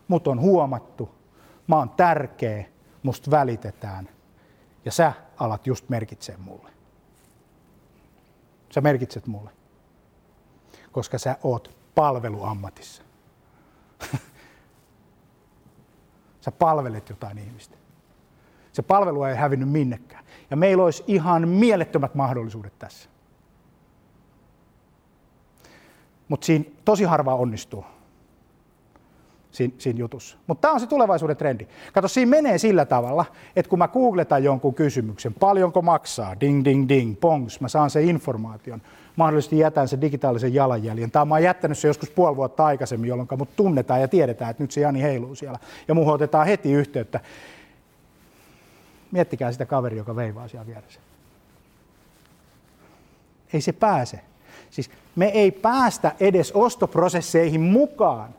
[0.07, 1.15] mut on huomattu,
[1.67, 2.65] mä oon tärkeä,
[3.03, 4.09] musta välitetään
[4.85, 6.69] ja sä alat just merkitsee mulle.
[8.69, 9.49] Sä merkitset mulle,
[10.91, 13.10] koska sä oot palveluammatissa.
[16.41, 17.77] Sä palvelet jotain ihmistä.
[18.73, 20.23] Se palvelu ei hävinnyt minnekään.
[20.49, 23.09] Ja meillä olisi ihan mielettömät mahdollisuudet tässä.
[26.27, 27.85] Mutta siinä tosi harva onnistuu
[29.51, 30.37] siinä, siinä jutussa.
[30.47, 31.67] Mutta tämä on se tulevaisuuden trendi.
[31.93, 36.89] Kato, siinä menee sillä tavalla, että kun mä googletan jonkun kysymyksen, paljonko maksaa, ding, ding,
[36.89, 38.81] ding, pongs, mä saan sen informaation,
[39.21, 41.11] mahdollisesti jätän sen digitaalisen jalanjäljen.
[41.11, 44.63] Tai mä oon jättänyt se joskus puoli vuotta aikaisemmin, jolloin mut tunnetaan ja tiedetään, että
[44.63, 45.59] nyt se Jani heiluu siellä.
[45.87, 47.19] Ja muuhun otetaan heti yhteyttä.
[49.11, 50.99] Miettikää sitä kaveri, joka veivaa siellä vieressä.
[53.53, 54.21] Ei se pääse.
[54.69, 58.35] Siis me ei päästä edes ostoprosesseihin mukaan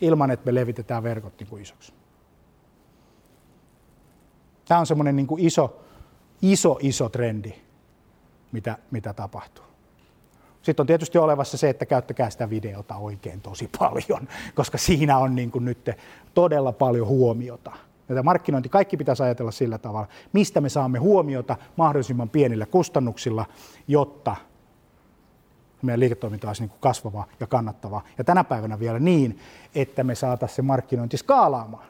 [0.00, 1.92] ilman, että me levitetään verkot niin kuin isoksi.
[4.68, 5.80] Tämä on semmoinen niin kuin iso,
[6.42, 7.63] iso, iso trendi
[8.54, 9.64] mitä, mitä tapahtuu.
[10.62, 15.34] Sitten on tietysti olevassa se, että käyttäkää sitä videota oikein tosi paljon, koska siinä on
[15.34, 15.90] niin kuin nyt
[16.34, 17.72] todella paljon huomiota.
[18.08, 23.46] Ja markkinointi, kaikki pitäisi ajatella sillä tavalla, mistä me saamme huomiota mahdollisimman pienillä kustannuksilla,
[23.88, 24.36] jotta
[25.82, 28.04] meidän liiketoiminta olisi niin kuin kasvavaa ja kannattavaa.
[28.18, 29.38] Ja tänä päivänä vielä niin,
[29.74, 31.86] että me saataisiin se markkinointi skaalaamaan.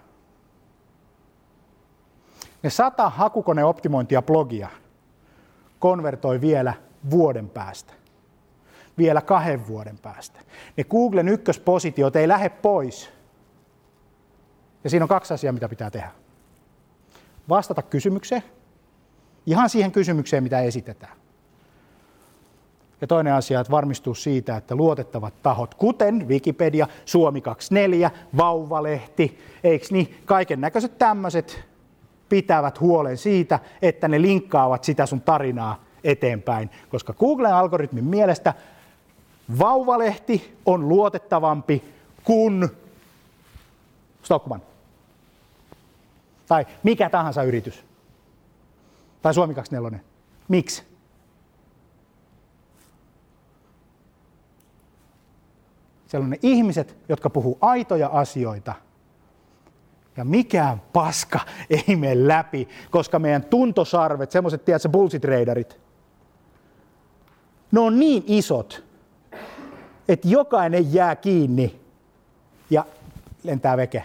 [2.63, 4.69] Ne sata hakukoneoptimointia blogia–
[5.85, 6.75] konvertoi vielä
[7.11, 7.93] vuoden päästä.
[8.99, 10.41] Vielä kahden vuoden päästä.
[10.77, 13.11] Ne Googlen ykköspositiot ei lähde pois.
[14.85, 16.11] Ja siinä on kaksi asiaa, mitä pitää tehdä.
[17.49, 18.43] Vastata kysymykseen,
[19.47, 21.17] ihan siihen kysymykseen, mitä esitetään.
[23.01, 29.87] Ja toinen asia, että varmistuu siitä, että luotettavat tahot, kuten Wikipedia, Suomi 24, Vauvalehti, eikö
[29.91, 31.74] niin, kaiken näköiset tämmöiset
[32.29, 38.55] pitävät huolen siitä, että ne linkkaavat sitä sun tarinaa eteenpäin, koska Googlen algoritmin mielestä
[39.59, 41.85] vauvalehti on luotettavampi
[42.25, 42.69] kuin
[44.23, 44.63] Stockman.
[46.49, 47.85] Tai mikä tahansa yritys.
[49.23, 50.01] Tai Suomi 24.
[50.49, 50.83] Miksi?
[56.07, 58.75] Siellä on ne ihmiset, jotka puhuu aitoja asioita–
[60.17, 61.41] ja mikään paska
[61.89, 65.79] ei mene läpi, koska meidän tuntosarvet, semmoiset, tiedätkö, bullshit raiderit,
[67.73, 68.85] ne on niin isot,
[70.09, 71.81] että jokainen jää kiinni
[72.71, 72.85] ja
[73.45, 74.05] lentää veke,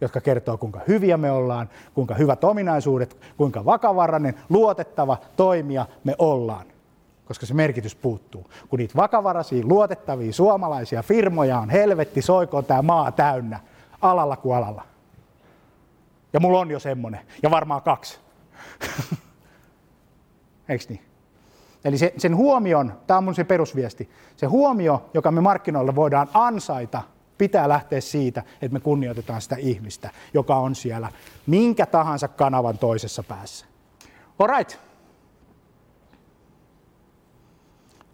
[0.00, 6.72] jotka kertoo, kuinka hyviä me ollaan, kuinka hyvät ominaisuudet, kuinka vakavarainen, luotettava toimija me ollaan
[7.24, 8.50] koska se merkitys puuttuu.
[8.68, 13.60] Kun niitä vakavaraisia, luotettavia suomalaisia firmoja on helvetti, soikoon tämä maa täynnä,
[14.00, 14.91] alalla kuin alalla.
[16.32, 17.20] Ja mulla on jo semmonen.
[17.42, 18.18] Ja varmaan kaksi.
[20.68, 21.00] Eikö niin?
[21.84, 26.28] Eli se, sen huomion, tämä on mun se perusviesti, se huomio, joka me markkinoille voidaan
[26.34, 27.02] ansaita
[27.38, 31.12] pitää lähteä siitä, että me kunnioitetaan sitä ihmistä, joka on siellä
[31.46, 33.66] minkä tahansa kanavan toisessa päässä.
[34.38, 34.78] Alright.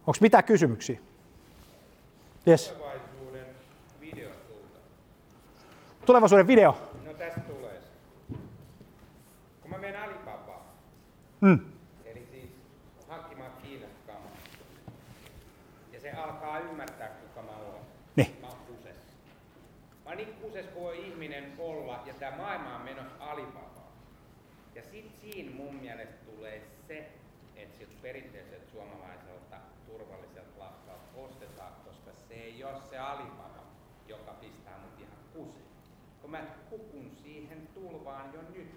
[0.06, 0.98] Onko mitään kysymyksiä?
[2.48, 2.68] Yes.
[2.68, 3.46] Tulevaisuuden
[4.00, 4.78] videotulta.
[6.06, 6.76] Tulevaisuuden video.
[7.06, 7.88] No tästä tulee se.
[9.62, 10.60] Kun mä menen Alibabaan,
[11.40, 11.60] Mm.
[12.04, 12.50] eli siis
[13.08, 14.36] hankkimaan Kiinasta kamaa,
[15.92, 17.82] ja se alkaa ymmärtää, kuka mä olen.
[18.16, 18.36] Niin.
[18.40, 19.12] Mä oon kusessa.
[20.04, 23.92] Mä oon niin kuin voi ihminen olla, ja tää maailma on menossa Alibabaan.
[24.74, 27.08] Ja sit siinä mun mielestä tulee se,
[27.56, 33.64] että siltä perinteiseltä suomalaiselta turvalliselta lapselta ostetaan, koska se ei ole se Alibaba,
[34.08, 35.68] joka pistää mut ihan kuseen.
[36.22, 38.72] Kun mä hukun siihen tulvaan jo nyt,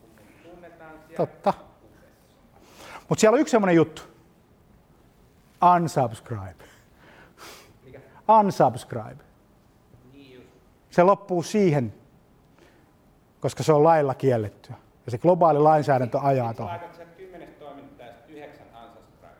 [0.00, 1.71] kun mut tunnetaan siellä Totta.
[3.12, 4.02] Mutta siellä on yksi semmoinen juttu.
[5.76, 6.64] Unsubscribe.
[7.84, 8.00] Mikä?
[8.38, 9.24] Unsubscribe.
[10.12, 10.50] Niin.
[10.90, 11.94] Se loppuu siihen,
[13.40, 14.74] koska se on lailla kiellettyä.
[15.06, 16.80] Ja se globaali lainsäädäntö ajaa Sit sä tuohon.
[16.80, 19.34] laitat kymmenestä toimittajasta yhdeksän unsubscribe.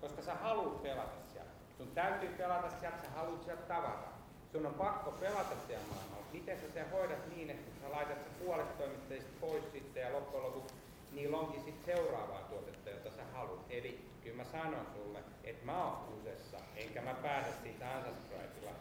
[0.00, 1.50] Koska sä haluat pelata siellä.
[1.78, 4.08] Sun täytyy pelata siellä, sä haluat sieltä tavata.
[4.52, 6.26] Sun on pakko pelata siellä maailmalla.
[6.32, 10.46] Miten sä sen hoidat niin, että sä laitat se puolet toimittajista pois sitten ja loppujen
[10.46, 10.74] lopuksi
[11.14, 13.63] niillä onkin sitten seuraavaa tuotetta, jota sä haluat.
[13.78, 18.72] Eli kyllä mä sanon sulle, että mä oon kusessa, enkä mä pääse siitä unsubscribella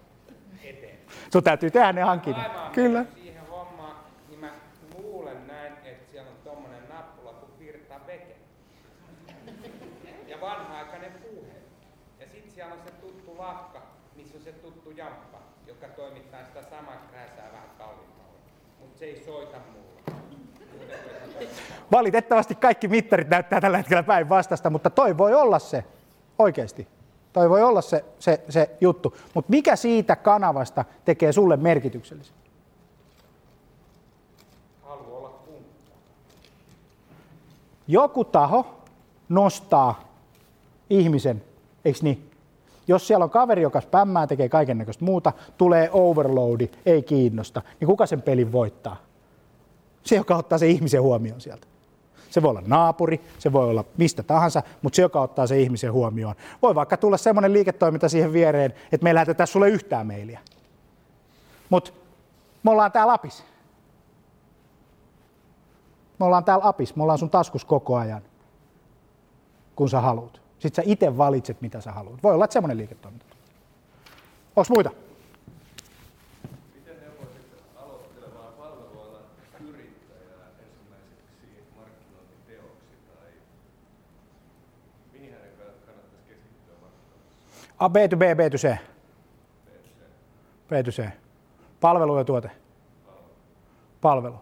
[0.64, 1.00] eteen.
[1.32, 2.70] Sun täytyy tehdä ne hankinnat.
[2.74, 3.06] Kyllä.
[3.14, 3.96] siihen hommaan,
[4.30, 4.52] niin mä
[4.98, 8.36] luulen näin, että siellä on tommonen nappula kuin virta veke.
[10.28, 11.54] Ja vanha-aikainen puhe.
[12.20, 13.82] Ja sit siellä on se tuttu lafka,
[14.16, 18.40] missä on se tuttu jamppa, joka toimittaa sitä samaa krääsää vähän kalliimmalla.
[18.80, 19.94] Mutta se ei soita mulle.
[20.06, 20.63] Muuten kuin se soittaa.
[21.92, 25.84] Valitettavasti kaikki mittarit näyttää tällä hetkellä päinvastasta, mutta toi voi olla se
[26.40, 26.88] oikeasti.
[27.34, 29.18] Toi voi olla se, se, se juttu.
[29.34, 32.36] Mutta mikä siitä kanavasta tekee sulle merkityksellisen?
[34.86, 35.32] Olla.
[37.88, 38.66] Joku taho
[39.30, 40.04] nostaa
[40.90, 41.44] ihmisen,
[41.86, 42.30] eikö niin?
[42.88, 47.88] Jos siellä on kaveri, joka spämmää, tekee kaiken näköistä muuta, tulee overloadi, ei kiinnosta, niin
[47.88, 48.98] kuka sen pelin voittaa?
[50.04, 51.68] Se, joka ottaa sen ihmisen huomioon sieltä.
[52.30, 55.94] Se voi olla naapuri, se voi olla mistä tahansa, mutta se, joka ottaa sen ihmisen
[55.94, 56.36] huomioon.
[56.62, 60.40] Voi vaikka tulla semmoinen liiketoiminta siihen viereen, että me ei lähetetä sulle yhtään mailia.
[61.70, 61.92] Mutta
[62.64, 63.44] me ollaan täällä Apis.
[66.20, 68.22] Me ollaan täällä Apis, me ollaan sun taskus koko ajan,
[69.76, 70.42] kun sä haluat.
[70.60, 72.24] Sitten sä itse valitset, mitä sä haluat.
[72.24, 73.26] Voi olla, että semmoinen liiketoiminta.
[74.56, 74.92] Onko muita?
[87.84, 88.78] A, B to B, B to C.
[90.70, 91.10] B C.
[91.82, 92.52] Palvelu ja tuote.
[94.02, 94.36] Palvelu.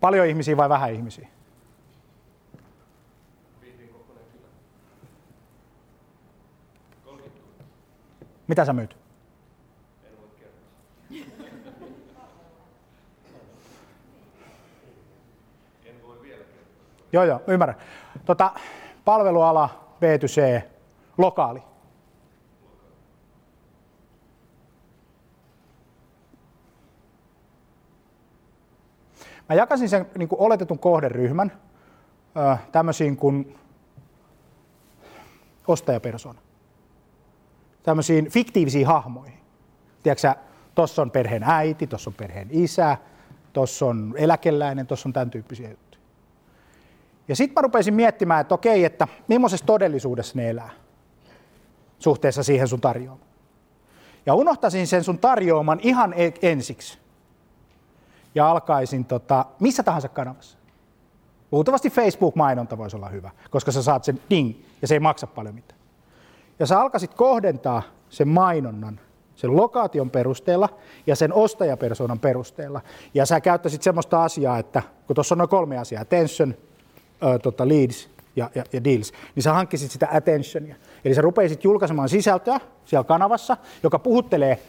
[0.00, 1.28] Paljon ihmisiä vai vähän ihmisiä?
[3.60, 4.46] Vihdin kokoinen kylä.
[7.04, 7.64] 30 000.
[8.46, 8.96] Mitä sä myyt?
[17.12, 17.76] Joo, joo, ymmärrän.
[18.24, 18.52] Tota,
[19.04, 20.62] palveluala, B to C,
[21.18, 21.62] lokaali.
[29.48, 31.52] Mä jakasin sen niin kuin oletetun kohderyhmän
[32.72, 33.58] tämmöisiin kuin
[35.66, 36.40] ostajapersona.
[37.82, 39.38] Tämmöisiin fiktiivisiin hahmoihin.
[40.02, 40.34] Tiedätkö
[40.74, 42.96] tuossa on perheen äiti, tuossa on perheen isä,
[43.52, 46.02] tuossa on eläkeläinen, tuossa on tämän tyyppisiä juttuja.
[47.28, 50.70] Ja sitten mä rupesin miettimään, että okei, että millaisessa todellisuudessa ne elää
[51.98, 53.28] suhteessa siihen sun tarjoamaan.
[54.26, 56.98] Ja unohtasin sen sun tarjoaman ihan e- ensiksi.
[58.34, 60.58] Ja alkaisin tota, missä tahansa kanavassa.
[61.52, 65.54] Luultavasti Facebook-mainonta voisi olla hyvä, koska sä saat sen ding ja se ei maksa paljon
[65.54, 65.80] mitään.
[66.58, 69.00] Ja sä alkaisit kohdentaa sen mainonnan
[69.36, 70.68] sen lokaation perusteella
[71.06, 72.80] ja sen ostajapersonan perusteella.
[73.14, 76.54] Ja sä käyttäisit semmoista asiaa, että kun tuossa on noin kolme asiaa, attention,
[77.22, 78.08] ö, tota, leads
[78.38, 80.76] ja, ja, ja deals, niin sä hankkisit sitä attentionia.
[81.04, 84.62] Eli sä rupeisit julkaisemaan sisältöä siellä kanavassa, joka puhuttelee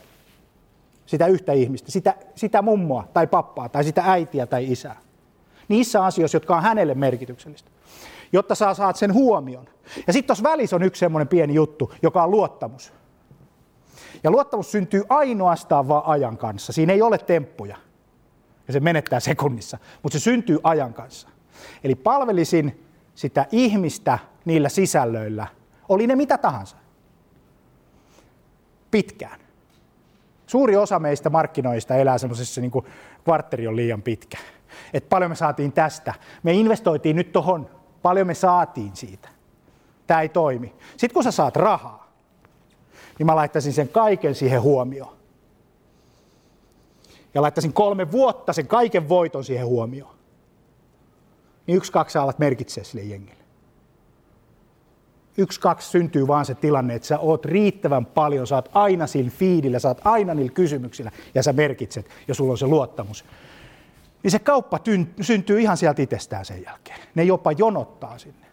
[1.06, 5.00] sitä yhtä ihmistä, sitä, sitä mummoa tai pappaa tai sitä äitiä tai isää.
[5.68, 7.72] Niissä asioissa, jotka on hänelle merkityksellistä,
[8.32, 9.66] jotta sä saat sen huomion.
[10.08, 12.94] Ja sitten tuossa välissä on yksi semmoinen pieni juttu, joka on luottamus.
[14.24, 16.74] Ja luottamus syntyy ainoastaan vaan ajan kanssa.
[16.74, 17.78] Siinä ei ole temppuja.
[18.68, 21.30] Ja se menettää sekunnissa, mutta se syntyy ajan kanssa.
[21.84, 22.89] Eli palvelisin
[23.20, 25.48] sitä ihmistä niillä sisällöillä,
[25.90, 26.78] oli ne mitä tahansa.
[28.92, 29.40] Pitkään.
[30.48, 32.86] Suuri osa meistä markkinoista elää semmoisessa niin kuin
[33.24, 34.38] kvartteri on liian pitkä.
[34.94, 36.14] Et paljon me saatiin tästä.
[36.44, 37.70] Me investoitiin nyt tuohon,
[38.02, 39.30] paljon me saatiin siitä.
[40.08, 40.76] Tämä ei toimi.
[40.98, 42.12] Sitten kun sä saat rahaa,
[43.18, 45.16] niin mä laittaisin sen kaiken siihen huomioon.
[47.34, 50.19] Ja laittaisin kolme vuotta sen kaiken voiton siihen huomioon.
[51.70, 53.44] Niin yksi, kaksi alat merkitsee sille jengille.
[55.38, 59.32] Yksi, kaksi syntyy vaan se tilanne, että sä oot riittävän paljon, sä oot aina sillä
[59.32, 63.26] fiidillä, sä oot aina niillä kysymyksillä ja sä merkitset ja sulla on se luottamus.
[64.24, 67.00] Niin se kauppa tyn- syntyy ihan sieltä itsestään sen jälkeen.
[67.16, 68.46] Ne jopa jonottaa sinne,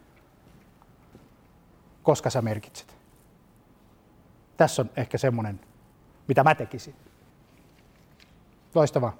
[2.03, 2.97] koska sä merkitset.
[4.57, 5.59] Tässä on ehkä semmoinen,
[6.27, 6.95] mitä mä tekisin.
[8.75, 9.17] Loistavaa.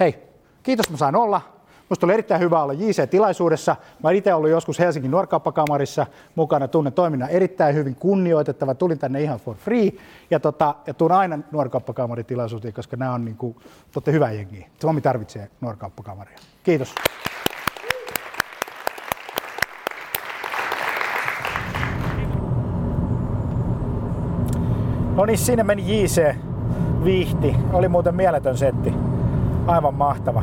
[0.00, 0.18] Hei,
[0.62, 1.55] kiitos mä saan olla.
[1.88, 3.76] Musta oli erittäin hyvä olla JC-tilaisuudessa.
[4.02, 8.74] Mä itse ollut joskus Helsingin nuorkauppakamarissa mukana, tunnen toiminnan erittäin hyvin kunnioitettava.
[8.74, 9.92] Tulin tänne ihan for free
[10.30, 13.56] ja, tota, ja tuun aina nuorkauppakamaritilaisuuteen, koska nämä on niin kuin,
[13.92, 14.66] totte hyvä jengi.
[14.80, 16.38] Suomi tarvitsee nuorkauppakamaria.
[16.62, 16.94] Kiitos.
[25.16, 26.34] No niin, sinne meni JC
[27.04, 27.56] Vihti.
[27.72, 29.15] Oli muuten mieletön setti.
[29.66, 30.42] Aivan mahtava.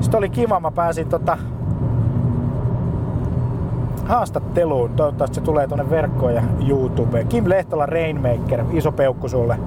[0.00, 1.38] Sitten oli kiva, mä pääsin tota
[4.04, 4.90] haastatteluun.
[4.90, 7.28] Toivottavasti se tulee tuonne verkkoon ja YouTubeen.
[7.28, 9.58] Kim Lehtola Rainmaker, iso peukku sulle.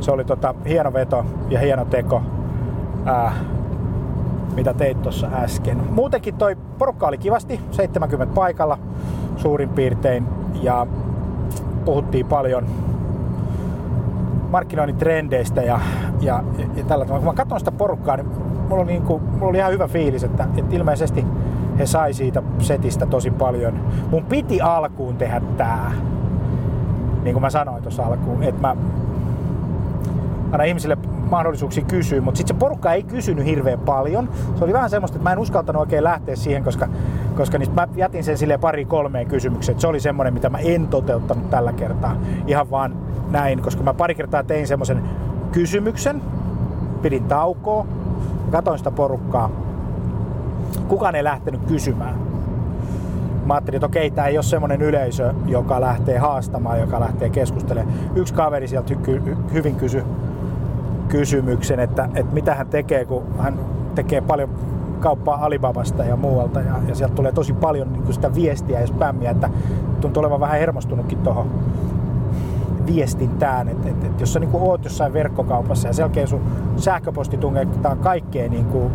[0.00, 2.22] Se oli tota, hieno veto ja hieno teko,
[3.04, 3.32] ää,
[4.54, 5.82] mitä teit tuossa äsken.
[5.90, 8.78] Muutenkin toi porukka oli kivasti, 70 paikalla
[9.36, 10.26] suurin piirtein.
[10.62, 10.86] Ja
[11.84, 12.66] puhuttiin paljon
[14.50, 15.80] markkinoinnin trendeistä ja,
[16.20, 16.44] ja,
[16.76, 17.24] ja tällä tavalla.
[17.24, 18.28] Kun mä katson sitä porukkaa, niin
[18.70, 21.26] mulla niin kuin, mulla oli ihan hyvä fiilis, että, että ilmeisesti
[21.78, 23.74] he sai siitä setistä tosi paljon.
[24.10, 25.92] Mun piti alkuun tehdä tää,
[27.22, 28.76] niin kuin mä sanoin tuossa alkuun, että mä
[30.52, 30.98] annan ihmisille
[31.30, 34.28] mahdollisuuksia kysyä, mutta sitten se porukka ei kysynyt hirveän paljon.
[34.58, 36.88] Se oli vähän semmoista, että mä en uskaltanut oikein lähteä siihen, koska,
[37.36, 39.80] koska niin mä jätin sen sille pari kolmeen kysymykseen.
[39.80, 42.16] Se oli semmoinen, mitä mä en toteuttanut tällä kertaa.
[42.46, 42.96] Ihan vaan
[43.30, 45.02] näin, koska mä pari kertaa tein semmoisen
[45.52, 46.22] kysymyksen,
[47.02, 47.86] pidin taukoa,
[48.50, 49.50] katoin sitä porukkaa.
[50.88, 52.14] Kukaan ei lähtenyt kysymään.
[53.44, 57.94] Mä ajattelin, että okei, tämä ei ole semmoinen yleisö, joka lähtee haastamaan, joka lähtee keskustelemaan.
[58.14, 58.94] Yksi kaveri sieltä
[59.52, 60.04] hyvin kysyi
[61.08, 63.58] kysymyksen, että, että mitä hän tekee, kun hän
[63.94, 64.50] tekee paljon
[65.00, 69.30] kauppaa Alibabasta ja muualta ja, ja sieltä tulee tosi paljon niin sitä viestiä ja spämmiä,
[69.30, 69.50] että
[70.00, 71.50] tuntuu olevan vähän hermostunutkin tuohon
[72.94, 76.40] viestintään, että, että, että jos sä niin oot jossain verkkokaupassa ja selkeä sun
[76.76, 78.92] sähköposti tungetaan kaikkeen niin kuin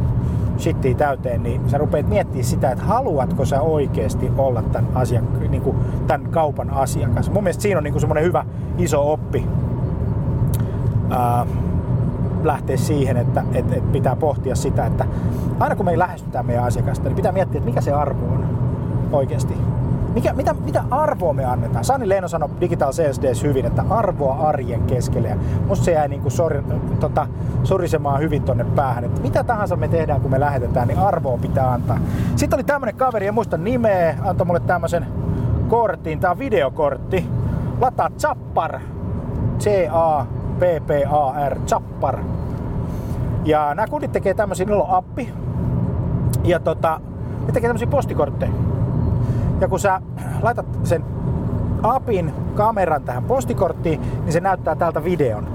[0.98, 5.78] täyteen, niin sä rupeat miettimään sitä, että haluatko sä oikeasti olla tämän, asiak- niin kuin
[6.08, 7.32] tämän kaupan asiakas.
[7.32, 8.46] Mun mielestä siinä on niin semmoinen hyvä
[8.78, 9.48] iso oppi
[11.10, 11.46] ää,
[12.44, 15.06] lähteä siihen, että, että, että pitää pohtia sitä, että
[15.60, 18.46] aina kun me lähestytään meidän asiakasta, niin pitää miettiä, että mikä se arvo on
[19.12, 19.54] oikeasti
[20.16, 21.86] mikä, mitä, mitä arvoa me annetaan?
[21.86, 22.92] Sani Leino sanoi Digital
[23.24, 25.28] Days hyvin, että arvoa arjen keskelle.
[25.28, 25.36] Ja
[25.68, 26.64] musta se jäi niin kuin sor,
[27.00, 27.28] tota,
[27.64, 29.04] sorisemaan hyvin tonne päähän.
[29.04, 32.00] Että mitä tahansa me tehdään, kun me lähetetään, niin arvoa pitää antaa.
[32.36, 35.08] Sitten oli tämmönen kaveri, en muista nimeä, antoi mulle tämmöisen
[35.68, 36.20] kortin.
[36.20, 37.30] Tää on videokortti.
[37.82, 38.80] Lataa Zappar.
[39.60, 41.58] C-A-P-P-A-R.
[41.68, 42.20] Zappar.
[43.46, 45.34] Ja nämä kundit tekee tämmöisiä, niillä on appi.
[46.44, 47.02] Ja tota,
[47.46, 48.52] ne tekee tämmöisiä postikortteja
[49.62, 50.02] ja kun sä
[50.42, 51.04] laitat sen
[51.84, 55.48] apin kameran tähän postikorttiin, niin se näyttää täältä videon.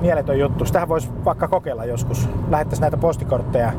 [0.00, 0.64] Mieletön juttu.
[0.64, 2.28] Sitähän voisi vaikka kokeilla joskus.
[2.50, 3.72] Lähettäisiin näitä postikortteja.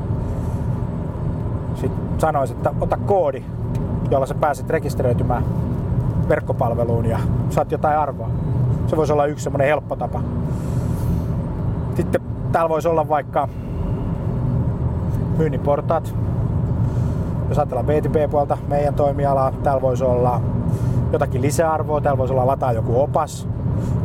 [1.75, 3.43] Sitten sanoisin, että ota koodi,
[4.11, 5.43] jolla sä pääset rekisteröitymään
[6.29, 7.19] verkkopalveluun ja
[7.49, 8.29] saat jotain arvoa.
[8.87, 10.21] Se voisi olla yksi semmoinen helppo tapa.
[11.95, 12.21] Sitten
[12.51, 13.49] täällä voisi olla vaikka
[15.37, 16.15] myynnin portaat,
[17.49, 20.41] jos ajatellaan B2B-puolta, meidän toimialaa, täällä voisi olla
[21.11, 23.47] jotakin lisäarvoa, täällä voisi olla lataa joku opas,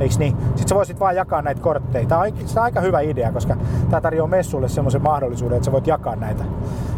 [0.01, 0.37] Eiks niin?
[0.41, 2.07] Sitten sä voisit vaan jakaa näitä kortteja.
[2.07, 2.27] Tämä on,
[2.57, 3.57] on aika hyvä idea, koska
[3.91, 6.45] tämä tarjoaa messuille semmoisen mahdollisuuden, että sä voit jakaa näitä.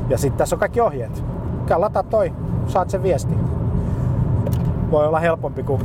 [0.08, 1.24] Ja sitten tässä on kaikki ohjeet.
[1.66, 2.32] Käy lataa toi,
[2.66, 3.34] saat sen viesti.
[4.90, 5.82] Voi olla helpompi kuin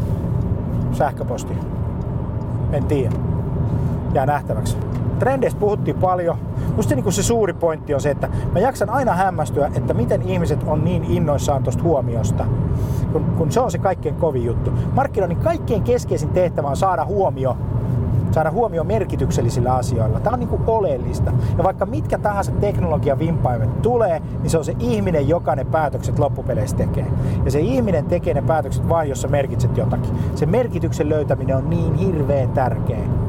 [0.91, 1.53] sähköposti.
[2.71, 3.15] En tiedä.
[4.13, 4.77] Jää nähtäväksi
[5.19, 6.37] trendeistä puhuttiin paljon.
[6.75, 10.59] Musta niin se suuri pointti on se, että mä jaksan aina hämmästyä, että miten ihmiset
[10.67, 12.45] on niin innoissaan tuosta huomiosta,
[13.11, 14.71] kun, kun se on se kaikkein kovin juttu.
[14.93, 17.57] Markkinoinnin kaikkein keskeisin tehtävä on saada huomio
[18.31, 20.19] saada huomio merkityksellisillä asioilla.
[20.19, 21.31] Tämä on niin kuin oleellista.
[21.57, 26.19] Ja vaikka mitkä tahansa teknologian vimpaimet tulee, niin se on se ihminen, joka ne päätökset
[26.19, 27.05] loppupeleissä tekee.
[27.45, 30.11] Ja se ihminen tekee ne päätökset vain, jos sä merkitset jotakin.
[30.35, 33.20] Se merkityksen löytäminen on niin hirveän tärkeä.